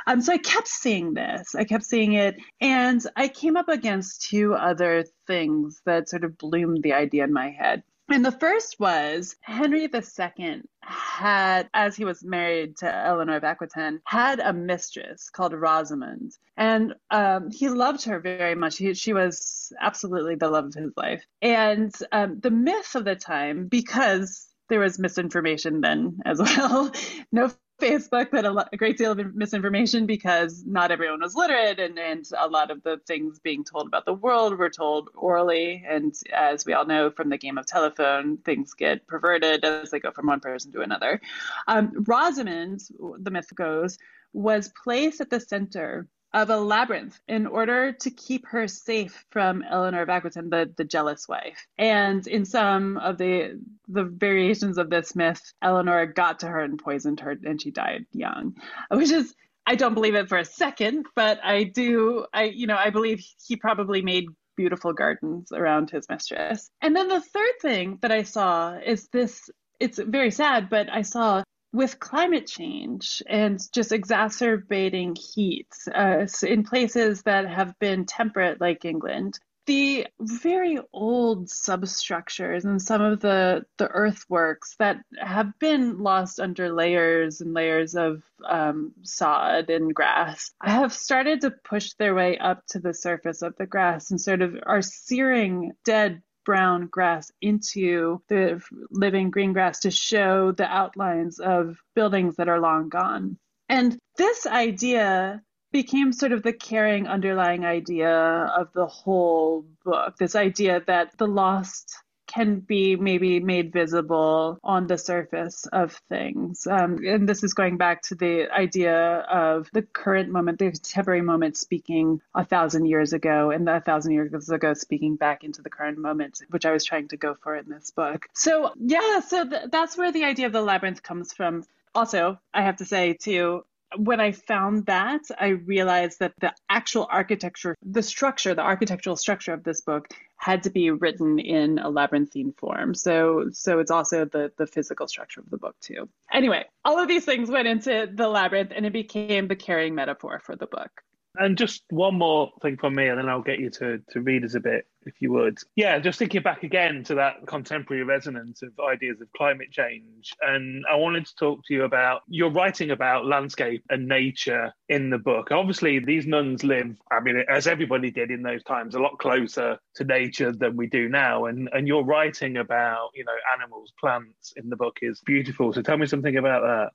Um, 0.06 0.20
so 0.20 0.32
I 0.32 0.38
kept 0.38 0.68
seeing 0.68 1.14
this. 1.14 1.54
I 1.54 1.64
kept 1.64 1.84
seeing 1.84 2.12
it, 2.12 2.36
and 2.60 3.04
I 3.16 3.28
came 3.28 3.56
up 3.56 3.68
against 3.68 4.22
two 4.22 4.54
other 4.54 5.04
things 5.26 5.80
that 5.84 6.08
sort 6.08 6.24
of 6.24 6.38
bloomed 6.38 6.82
the 6.82 6.92
idea 6.92 7.24
in 7.24 7.32
my 7.32 7.50
head. 7.50 7.82
And 8.10 8.24
the 8.24 8.32
first 8.32 8.78
was 8.78 9.34
Henry 9.40 9.88
II 9.92 10.62
had, 10.82 11.68
as 11.72 11.96
he 11.96 12.04
was 12.04 12.22
married 12.22 12.76
to 12.78 12.94
Eleanor 12.94 13.36
of 13.36 13.44
Aquitaine, 13.44 14.00
had 14.04 14.40
a 14.40 14.52
mistress 14.52 15.30
called 15.30 15.54
Rosamond. 15.54 16.32
And 16.56 16.94
um, 17.10 17.50
he 17.50 17.68
loved 17.70 18.04
her 18.04 18.20
very 18.20 18.54
much. 18.54 18.76
He, 18.76 18.92
she 18.94 19.14
was 19.14 19.72
absolutely 19.80 20.34
the 20.34 20.50
love 20.50 20.66
of 20.66 20.74
his 20.74 20.92
life. 20.96 21.24
And 21.40 21.94
um, 22.12 22.40
the 22.40 22.50
myth 22.50 22.94
of 22.94 23.04
the 23.04 23.16
time, 23.16 23.68
because 23.68 24.48
there 24.68 24.80
was 24.80 24.98
misinformation 24.98 25.80
then 25.80 26.18
as 26.24 26.38
well. 26.58 26.92
No 27.32 27.50
Facebook, 27.80 28.30
but 28.30 28.44
a, 28.44 28.50
lot, 28.50 28.68
a, 28.72 28.76
great 28.76 28.96
deal 28.96 29.12
of 29.12 29.34
misinformation 29.34 30.06
because 30.06 30.64
not 30.64 30.90
everyone 30.90 31.20
was 31.20 31.34
literate, 31.34 31.80
and, 31.80 31.98
and 31.98 32.24
a 32.38 32.48
lot 32.48 32.70
of 32.70 32.82
the 32.82 33.00
things 33.06 33.38
being 33.40 33.64
told 33.64 33.87
about 33.87 34.04
the 34.04 34.14
world 34.14 34.56
were 34.56 34.70
told 34.70 35.10
orally. 35.14 35.84
And 35.88 36.14
as 36.32 36.64
we 36.64 36.72
all 36.72 36.87
know 36.87 37.10
from 37.10 37.28
the 37.28 37.38
game 37.38 37.58
of 37.58 37.66
telephone, 37.66 38.38
things 38.38 38.74
get 38.74 39.06
perverted 39.06 39.64
as 39.64 39.90
they 39.90 40.00
go 40.00 40.12
from 40.12 40.26
one 40.26 40.40
person 40.40 40.72
to 40.72 40.82
another. 40.82 41.20
Um, 41.66 42.04
Rosamond, 42.06 42.82
the 43.18 43.30
myth 43.30 43.52
goes, 43.54 43.98
was 44.32 44.72
placed 44.82 45.20
at 45.20 45.30
the 45.30 45.40
center 45.40 46.06
of 46.35 46.51
a 46.51 46.57
labyrinth 46.57 47.18
in 47.29 47.47
order 47.47 47.92
to 47.92 48.11
keep 48.11 48.47
her 48.49 48.66
safe 48.66 49.25
from 49.31 49.62
Eleanor 49.62 50.03
of 50.03 50.11
Aquitaine, 50.11 50.51
the, 50.51 50.70
the 50.77 50.85
jealous 50.85 51.29
wife. 51.29 51.66
And 51.79 52.27
in 52.27 52.44
some 52.44 52.99
of 52.99 53.16
the 53.16 53.61
the 53.88 54.05
variations 54.05 54.77
of 54.77 54.90
this 54.90 55.14
myth, 55.14 55.40
Eleanor 55.62 56.07
got 56.07 56.40
to 56.40 56.49
her 56.49 56.61
and 56.61 56.79
poisoned 56.79 57.20
her, 57.20 57.37
and 57.44 57.62
she 57.62 57.70
died 57.70 58.07
young, 58.12 58.57
which 58.90 59.11
is 59.11 59.35
I 59.66 59.77
don't 59.77 59.94
believe 59.94 60.16
it 60.16 60.29
for 60.29 60.38
a 60.38 60.44
second, 60.44 61.07
but 61.14 61.38
I 61.42 61.64
do. 61.64 62.27
I 62.35 62.44
you 62.44 62.66
know 62.66 62.77
I 62.77 62.90
believe 62.90 63.25
he 63.47 63.57
probably 63.57 64.03
made 64.03 64.27
beautiful 64.57 64.92
gardens 64.92 65.53
around 65.53 65.90
his 65.90 66.09
mistress. 66.09 66.70
And 66.83 66.94
then 66.94 67.09
the 67.09 67.20
third 67.20 67.55
thing 67.62 67.99
that 68.03 68.12
I 68.12 68.25
saw 68.25 68.77
is 68.77 69.09
this. 69.09 69.51
It's 69.81 69.99
very 69.99 70.31
sad, 70.31 70.70
but 70.70 70.88
I 70.90 71.03
saw 71.03 71.42
with 71.74 71.98
climate 71.98 72.46
change 72.46 73.20
and 73.26 73.60
just 73.72 73.90
exacerbating 73.90 75.16
heat 75.16 75.66
uh, 75.92 76.24
in 76.44 76.62
places 76.62 77.22
that 77.22 77.48
have 77.48 77.76
been 77.80 78.06
temperate, 78.06 78.60
like 78.60 78.84
England, 78.84 79.40
the 79.66 80.06
very 80.20 80.78
old 80.92 81.50
substructures 81.50 82.64
and 82.64 82.80
some 82.80 83.02
of 83.02 83.20
the, 83.20 83.64
the 83.78 83.88
earthworks 83.88 84.76
that 84.78 84.98
have 85.18 85.58
been 85.58 85.98
lost 85.98 86.38
under 86.38 86.72
layers 86.72 87.40
and 87.40 87.54
layers 87.54 87.96
of 87.96 88.22
um, 88.48 88.92
sod 89.02 89.68
and 89.68 89.92
grass 89.92 90.52
have 90.62 90.92
started 90.92 91.40
to 91.40 91.50
push 91.50 91.92
their 91.94 92.14
way 92.14 92.38
up 92.38 92.64
to 92.68 92.78
the 92.78 92.94
surface 92.94 93.42
of 93.42 93.56
the 93.56 93.66
grass 93.66 94.12
and 94.12 94.20
sort 94.20 94.42
of 94.42 94.54
are 94.64 94.82
searing 94.82 95.72
dead 95.84 96.22
brown 96.44 96.87
grass 96.87 97.30
into 97.40 98.20
the 98.28 98.62
living 98.90 99.30
green 99.30 99.52
grass 99.52 99.80
to 99.80 99.90
show 99.90 100.52
the 100.52 100.66
outlines 100.66 101.38
of 101.38 101.76
buildings 101.94 102.37
that 102.37 102.48
are 102.48 102.61
long 102.61 102.88
gone. 102.88 103.38
And 103.68 103.98
this 104.16 104.46
idea 104.46 105.42
became 105.72 106.12
sort 106.12 106.33
of 106.33 106.42
the 106.42 106.52
caring 106.52 107.09
underlying 107.09 107.64
idea 107.64 108.12
of 108.12 108.68
the 108.74 108.87
whole 108.87 109.66
book 109.85 110.16
this 110.18 110.37
idea 110.37 110.80
that 110.87 111.16
the 111.18 111.26
lost 111.26 111.96
can 112.26 112.60
be 112.60 112.96
maybe 112.96 113.40
made 113.40 113.72
visible 113.72 114.58
on 114.62 114.87
the 114.87 114.98
surface 114.98 115.66
of 115.72 115.92
things. 116.08 116.66
Um, 116.66 116.98
and 117.06 117.28
this 117.28 117.44
is 117.44 117.54
going 117.54 117.76
back 117.76 118.02
to 118.02 118.14
the 118.14 118.50
idea 118.50 119.18
of 119.20 119.68
the 119.72 119.82
current 119.82 120.30
moment, 120.30 120.58
the 120.58 120.70
contemporary 120.70 121.22
moment 121.22 121.56
speaking 121.56 122.20
a 122.34 122.44
thousand 122.44 122.87
years 122.87 123.12
ago, 123.12 123.50
and 123.50 123.68
a 123.68 123.80
thousand 123.80 124.12
years 124.12 124.50
ago 124.50 124.74
speaking 124.74 125.16
back 125.16 125.44
into 125.44 125.62
the 125.62 125.70
current 125.70 125.98
moment, 125.98 126.40
which 126.50 126.66
I 126.66 126.72
was 126.72 126.84
trying 126.84 127.08
to 127.08 127.16
go 127.16 127.34
for 127.34 127.56
in 127.56 127.68
this 127.68 127.90
book. 127.90 128.26
So, 128.32 128.72
yeah, 128.80 129.20
so 129.20 129.48
th- 129.48 129.64
that's 129.70 129.96
where 129.96 130.12
the 130.12 130.24
idea 130.24 130.46
of 130.46 130.52
the 130.52 130.62
labyrinth 130.62 131.02
comes 131.02 131.32
from. 131.32 131.64
Also, 131.94 132.38
I 132.52 132.62
have 132.62 132.76
to 132.78 132.84
say, 132.84 133.14
too, 133.14 133.64
when 133.96 134.20
I 134.20 134.33
found 134.33 134.87
that, 134.87 135.22
I 135.38 135.48
realized 135.48 136.20
that 136.20 136.35
the 136.40 136.52
actual 136.68 137.07
architecture, 137.11 137.74
the 137.83 138.02
structure, 138.02 138.54
the 138.54 138.62
architectural 138.62 139.16
structure 139.16 139.52
of 139.52 139.64
this 139.64 139.80
book 139.80 140.09
had 140.37 140.62
to 140.64 140.70
be 140.70 140.90
written 140.90 141.38
in 141.38 141.78
a 141.78 141.88
labyrinthine 141.88 142.52
form. 142.52 142.94
So, 142.94 143.46
so 143.52 143.78
it's 143.78 143.90
also 143.90 144.24
the 144.24 144.52
the 144.57 144.66
physical 144.66 145.09
structure 145.09 145.40
of 145.40 145.50
the 145.50 145.59
book 145.59 145.76
too. 145.80 146.09
Anyway, 146.33 146.64
all 146.85 146.98
of 146.98 147.09
these 147.09 147.24
things 147.24 147.50
went 147.50 147.68
into 147.68 148.09
the 148.12 148.28
labyrinth, 148.28 148.72
and 148.74 148.85
it 148.87 148.92
became 148.92 149.48
the 149.48 149.57
carrying 149.57 149.94
metaphor 149.94 150.40
for 150.40 150.57
the 150.57 150.66
book. 150.66 151.02
And 151.37 151.59
just 151.59 151.83
one 151.90 152.16
more 152.16 152.53
thing 152.62 152.77
from 152.77 152.94
me, 152.94 153.09
and 153.09 153.18
then 153.18 153.29
I'll 153.29 153.42
get 153.42 153.59
you 153.59 153.70
to, 153.70 154.01
to 154.11 154.20
read 154.20 154.44
us 154.44 154.55
a 154.55 154.61
bit, 154.61 154.87
if 155.05 155.14
you 155.20 155.33
would. 155.33 155.59
Yeah, 155.75 155.99
just 155.99 156.18
thinking 156.18 156.42
back 156.42 156.62
again 156.62 157.03
to 157.05 157.16
that 157.16 157.47
contemporary 157.47 158.05
resonance 158.05 158.62
of 158.62 158.70
ideas 158.79 159.20
of 159.20 159.29
climate 159.37 159.73
change. 159.73 160.33
And 160.40 160.85
I 160.90 160.94
wanted 160.94 161.27
to 161.27 161.35
talk 161.35 161.61
to 161.66 161.75
you 161.75 161.85
about 161.85 162.23
you're 162.29 162.51
writing 162.51 162.90
about 162.90 163.27
landscape 163.27 163.83
and 163.90 164.07
nature 164.07 164.73
in 164.88 165.11
the 165.11 165.18
book. 165.18 165.51
Obviously, 165.51 165.99
these 165.99 166.27
nuns 166.27 166.62
live, 166.62 166.97
I 167.11 167.20
mean, 167.20 167.42
as 167.49 167.66
everybody 167.66 168.12
did 168.12 168.31
in 168.31 168.42
those 168.42 168.62
times, 168.62 168.94
a 168.94 169.01
lot 169.01 169.18
closer 169.18 169.79
to 169.97 170.05
nature 170.05 170.53
than 170.53 170.77
we 170.77 170.87
do 170.87 171.09
now. 171.09 171.47
And, 171.47 171.68
and 171.73 171.88
you're 171.88 172.05
writing 172.05 172.59
about, 172.59 173.11
you 173.14 173.25
know, 173.25 173.33
animals, 173.59 173.92
plants 173.99 174.53
in 174.57 174.68
the 174.68 174.77
book 174.77 174.99
is 175.03 175.20
beautiful. 175.27 175.73
So 175.73 175.83
tell 175.83 175.97
me 175.97 176.07
something 176.07 176.37
about 176.37 176.62
that. 176.62 176.92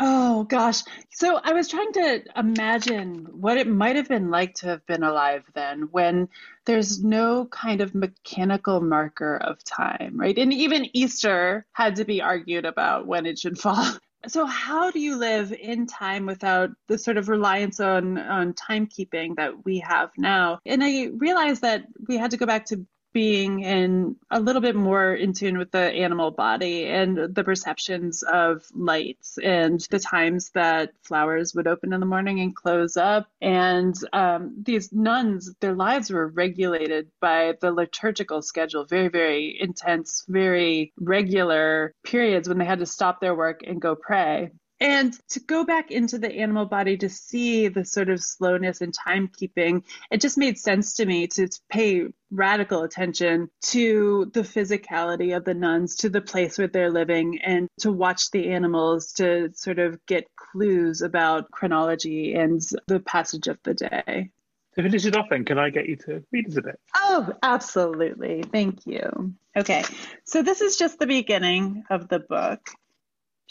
Oh 0.00 0.42
gosh. 0.44 0.82
So 1.10 1.38
I 1.42 1.52
was 1.52 1.68
trying 1.68 1.92
to 1.92 2.24
imagine 2.36 3.26
what 3.30 3.58
it 3.58 3.68
might 3.68 3.94
have 3.94 4.08
been 4.08 4.30
like 4.30 4.54
to 4.56 4.66
have 4.66 4.84
been 4.86 5.04
alive 5.04 5.44
then 5.54 5.88
when 5.92 6.28
there's 6.66 7.02
no 7.02 7.46
kind 7.46 7.80
of 7.80 7.94
mechanical 7.94 8.80
marker 8.80 9.36
of 9.36 9.62
time, 9.62 10.18
right? 10.18 10.36
And 10.36 10.52
even 10.52 10.88
Easter 10.96 11.64
had 11.72 11.96
to 11.96 12.04
be 12.04 12.22
argued 12.22 12.64
about 12.64 13.06
when 13.06 13.24
it 13.24 13.38
should 13.38 13.58
fall. 13.64 13.86
So 14.26 14.46
how 14.46 14.90
do 14.90 14.98
you 14.98 15.16
live 15.16 15.52
in 15.52 15.86
time 15.86 16.26
without 16.26 16.70
the 16.88 16.98
sort 16.98 17.18
of 17.18 17.28
reliance 17.28 17.78
on 17.78 18.18
on 18.18 18.54
timekeeping 18.54 19.36
that 19.36 19.64
we 19.64 19.80
have 19.80 20.10
now? 20.16 20.60
And 20.64 20.82
I 20.82 21.10
realized 21.16 21.62
that 21.62 21.84
we 22.08 22.16
had 22.16 22.30
to 22.32 22.36
go 22.38 22.46
back 22.46 22.66
to 22.66 22.86
being 23.14 23.60
in 23.60 24.16
a 24.30 24.40
little 24.40 24.60
bit 24.60 24.74
more 24.74 25.14
in 25.14 25.32
tune 25.32 25.56
with 25.56 25.70
the 25.70 25.78
animal 25.78 26.32
body 26.32 26.86
and 26.86 27.34
the 27.34 27.44
perceptions 27.44 28.22
of 28.24 28.66
lights 28.74 29.38
and 29.38 29.80
the 29.90 30.00
times 30.00 30.50
that 30.50 30.92
flowers 31.04 31.54
would 31.54 31.68
open 31.68 31.92
in 31.92 32.00
the 32.00 32.06
morning 32.06 32.40
and 32.40 32.54
close 32.54 32.96
up. 32.96 33.28
And 33.40 33.94
um, 34.12 34.56
these 34.60 34.92
nuns, 34.92 35.54
their 35.60 35.74
lives 35.74 36.10
were 36.10 36.26
regulated 36.26 37.08
by 37.20 37.54
the 37.60 37.70
liturgical 37.70 38.42
schedule, 38.42 38.84
very, 38.84 39.08
very 39.08 39.56
intense, 39.60 40.24
very 40.28 40.92
regular 40.98 41.94
periods 42.04 42.48
when 42.48 42.58
they 42.58 42.64
had 42.64 42.80
to 42.80 42.86
stop 42.86 43.20
their 43.20 43.34
work 43.34 43.60
and 43.64 43.80
go 43.80 43.94
pray. 43.94 44.50
And 44.80 45.16
to 45.30 45.40
go 45.40 45.64
back 45.64 45.90
into 45.90 46.18
the 46.18 46.32
animal 46.32 46.66
body 46.66 46.96
to 46.98 47.08
see 47.08 47.68
the 47.68 47.84
sort 47.84 48.10
of 48.10 48.22
slowness 48.22 48.80
and 48.80 48.92
timekeeping, 48.92 49.84
it 50.10 50.20
just 50.20 50.36
made 50.36 50.58
sense 50.58 50.94
to 50.94 51.06
me 51.06 51.28
to 51.28 51.48
pay 51.70 52.08
radical 52.30 52.82
attention 52.82 53.50
to 53.66 54.30
the 54.34 54.40
physicality 54.40 55.36
of 55.36 55.44
the 55.44 55.54
nuns, 55.54 55.96
to 55.96 56.08
the 56.08 56.20
place 56.20 56.58
where 56.58 56.68
they're 56.68 56.90
living, 56.90 57.40
and 57.42 57.68
to 57.80 57.92
watch 57.92 58.30
the 58.32 58.50
animals 58.50 59.12
to 59.12 59.50
sort 59.54 59.78
of 59.78 60.04
get 60.06 60.26
clues 60.36 61.02
about 61.02 61.50
chronology 61.50 62.34
and 62.34 62.60
the 62.88 63.00
passage 63.00 63.46
of 63.46 63.58
the 63.62 63.74
day. 63.74 64.30
To 64.74 64.82
finish 64.82 65.06
it 65.06 65.16
off, 65.16 65.26
then, 65.30 65.44
can 65.44 65.56
I 65.56 65.70
get 65.70 65.88
you 65.88 65.94
to 65.98 66.24
read 66.32 66.48
us 66.48 66.56
a 66.56 66.62
bit? 66.62 66.80
Oh, 66.96 67.32
absolutely. 67.44 68.42
Thank 68.42 68.86
you. 68.86 69.34
Okay, 69.56 69.84
so 70.24 70.42
this 70.42 70.60
is 70.60 70.76
just 70.76 70.98
the 70.98 71.06
beginning 71.06 71.84
of 71.90 72.08
the 72.08 72.18
book. 72.18 72.70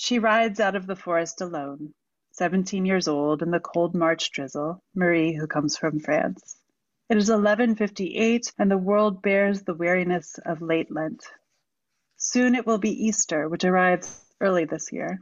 She 0.05 0.19
rides 0.19 0.59
out 0.59 0.75
of 0.75 0.85
the 0.85 0.97
forest 0.97 1.39
alone, 1.39 1.93
seventeen 2.31 2.85
years 2.85 3.07
old 3.07 3.41
in 3.41 3.51
the 3.51 3.61
cold 3.61 3.95
March 3.95 4.33
drizzle, 4.33 4.83
Marie 4.93 5.33
who 5.33 5.47
comes 5.47 5.77
from 5.77 6.01
France. 6.01 6.57
It 7.07 7.15
is 7.15 7.29
11:58 7.29 8.51
and 8.59 8.69
the 8.69 8.77
world 8.77 9.21
bears 9.21 9.63
the 9.63 9.73
weariness 9.73 10.39
of 10.45 10.61
late 10.61 10.91
Lent. 10.91 11.23
Soon 12.17 12.53
it 12.53 12.65
will 12.65 12.79
be 12.79 13.05
Easter, 13.05 13.47
which 13.47 13.63
arrives 13.63 14.25
early 14.41 14.65
this 14.65 14.91
year. 14.91 15.21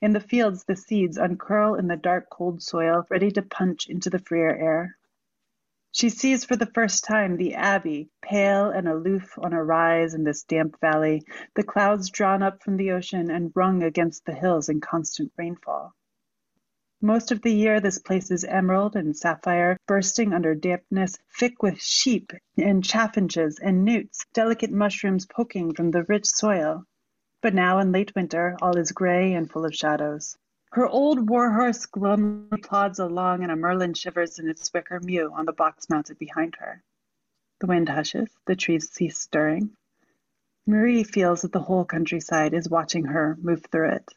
In 0.00 0.14
the 0.14 0.20
fields 0.20 0.64
the 0.64 0.76
seeds 0.76 1.18
uncurl 1.18 1.74
in 1.74 1.86
the 1.86 1.96
dark 1.98 2.30
cold 2.30 2.62
soil, 2.62 3.04
ready 3.10 3.30
to 3.32 3.42
punch 3.42 3.86
into 3.86 4.08
the 4.08 4.18
freer 4.18 4.56
air. 4.56 4.96
She 5.92 6.08
sees 6.08 6.44
for 6.44 6.54
the 6.54 6.70
first 6.72 7.04
time 7.04 7.36
the 7.36 7.54
Abbey, 7.54 8.10
pale 8.22 8.70
and 8.70 8.86
aloof 8.86 9.36
on 9.38 9.52
a 9.52 9.64
rise 9.64 10.14
in 10.14 10.22
this 10.22 10.44
damp 10.44 10.80
valley, 10.80 11.24
the 11.56 11.64
clouds 11.64 12.10
drawn 12.10 12.44
up 12.44 12.62
from 12.62 12.76
the 12.76 12.92
ocean 12.92 13.28
and 13.28 13.50
wrung 13.56 13.82
against 13.82 14.24
the 14.24 14.34
hills 14.34 14.68
in 14.68 14.80
constant 14.80 15.32
rainfall. 15.36 15.92
Most 17.02 17.32
of 17.32 17.42
the 17.42 17.52
year 17.52 17.80
this 17.80 17.98
place 17.98 18.30
is 18.30 18.44
emerald 18.44 18.94
and 18.94 19.16
sapphire, 19.16 19.78
bursting 19.86 20.32
under 20.32 20.54
dampness, 20.54 21.18
thick 21.38 21.62
with 21.62 21.80
sheep 21.80 22.32
and 22.56 22.84
chaffinches 22.84 23.58
and 23.58 23.84
newts, 23.84 24.26
delicate 24.32 24.70
mushrooms 24.70 25.26
poking 25.26 25.74
from 25.74 25.90
the 25.90 26.04
rich 26.04 26.26
soil. 26.26 26.84
But 27.40 27.54
now 27.54 27.78
in 27.78 27.90
late 27.90 28.14
winter 28.14 28.56
all 28.62 28.76
is 28.76 28.92
grey 28.92 29.32
and 29.32 29.50
full 29.50 29.64
of 29.64 29.74
shadows. 29.74 30.36
Her 30.72 30.86
old 30.86 31.28
warhorse 31.28 31.86
glumly 31.86 32.58
plods 32.62 33.00
along 33.00 33.42
and 33.42 33.50
a 33.50 33.56
merlin 33.56 33.92
shivers 33.92 34.38
in 34.38 34.48
its 34.48 34.72
wicker 34.72 35.00
mew 35.00 35.32
on 35.32 35.44
the 35.44 35.52
box 35.52 35.90
mounted 35.90 36.16
behind 36.16 36.54
her. 36.60 36.82
The 37.58 37.66
wind 37.66 37.88
hushes, 37.88 38.30
the 38.46 38.54
trees 38.54 38.88
cease 38.88 39.18
stirring. 39.18 39.76
Marie 40.66 41.02
feels 41.02 41.42
that 41.42 41.50
the 41.50 41.60
whole 41.60 41.84
countryside 41.84 42.54
is 42.54 42.68
watching 42.68 43.06
her 43.06 43.36
move 43.42 43.66
through 43.66 43.90
it. 43.94 44.14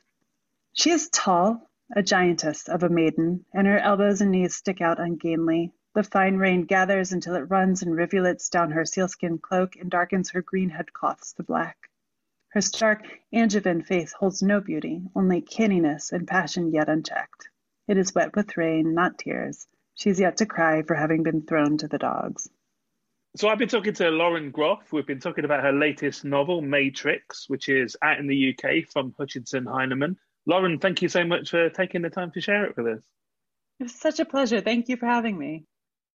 She 0.74 0.92
is 0.92 1.10
tall, 1.10 1.68
a 1.96 2.04
giantess 2.04 2.70
of 2.70 2.84
a 2.84 2.89
maiden, 2.89 3.46
and 3.52 3.66
her 3.66 3.80
elbows 3.80 4.22
and 4.22 4.30
knees 4.30 4.56
stick 4.56 4.80
out 4.80 5.00
ungainly. 5.00 5.74
The 5.96 6.04
fine 6.04 6.38
rain 6.38 6.66
gathers 6.66 7.13
until 7.13 7.34
it 7.34 7.50
runs 7.50 7.82
in 7.82 7.89
rivulets 7.96 8.50
down 8.50 8.70
her 8.72 8.86
sealskin 8.86 9.39
cloak 9.39 9.76
and 9.76 9.89
darkens 9.89 10.30
her 10.30 10.44
green 10.44 10.70
headcloths 10.70 11.34
to 11.34 11.44
black. 11.44 11.89
Her 12.54 12.62
stark 12.62 13.08
Angevin 13.34 13.82
face 13.82 14.13
holds 14.13 14.44
no 14.44 14.62
beauty, 14.62 15.02
only 15.16 15.42
canniness 15.42 16.12
and 16.12 16.28
passion 16.28 16.72
yet 16.72 16.88
unchecked. 16.88 17.50
It 17.88 17.98
is 17.98 18.13
wet 18.13 18.36
with 18.36 18.56
rain, 18.58 18.94
not 18.94 19.18
tears. 19.18 19.66
She 19.96 20.12
is 20.12 20.20
yet 20.20 20.38
to 20.38 20.46
cry 20.46 20.84
for 20.84 20.94
having 20.94 21.24
been 21.24 21.42
thrown 21.42 21.80
to 21.80 21.88
the 21.88 21.98
dogs. 21.98 22.48
So 23.36 23.50
I've 23.50 23.58
been 23.58 23.70
talking 23.70 23.96
to 23.96 24.12
Lauren 24.12 24.52
Groff. 24.52 24.94
We've 24.94 25.08
been 25.08 25.20
talking 25.20 25.46
about 25.46 25.63
her 25.63 25.74
latest 25.74 26.26
novel, 26.26 26.62
Matrix, 26.62 27.50
which 27.50 27.70
is 27.70 27.98
out 28.04 28.20
in 28.20 28.28
the 28.28 28.54
UK 28.54 28.88
from 28.88 29.16
Hutchinson 29.18 29.66
Heinemann. 29.66 30.18
Lauren, 30.46 30.78
thank 30.78 31.02
you 31.02 31.10
so 31.10 31.26
much 31.26 31.50
for 31.50 31.72
taking 31.72 32.04
the 32.04 32.12
time 32.12 32.30
to 32.34 32.42
share 32.42 32.66
it 32.66 32.78
with 32.78 32.86
us. 32.86 33.04
It 33.80 33.86
was 33.86 33.96
such 33.96 34.20
a 34.20 34.26
pleasure. 34.26 34.62
Thank 34.62 34.89
you 34.89 34.98
for 34.98 35.08
having 35.08 35.39
me. 35.39 35.66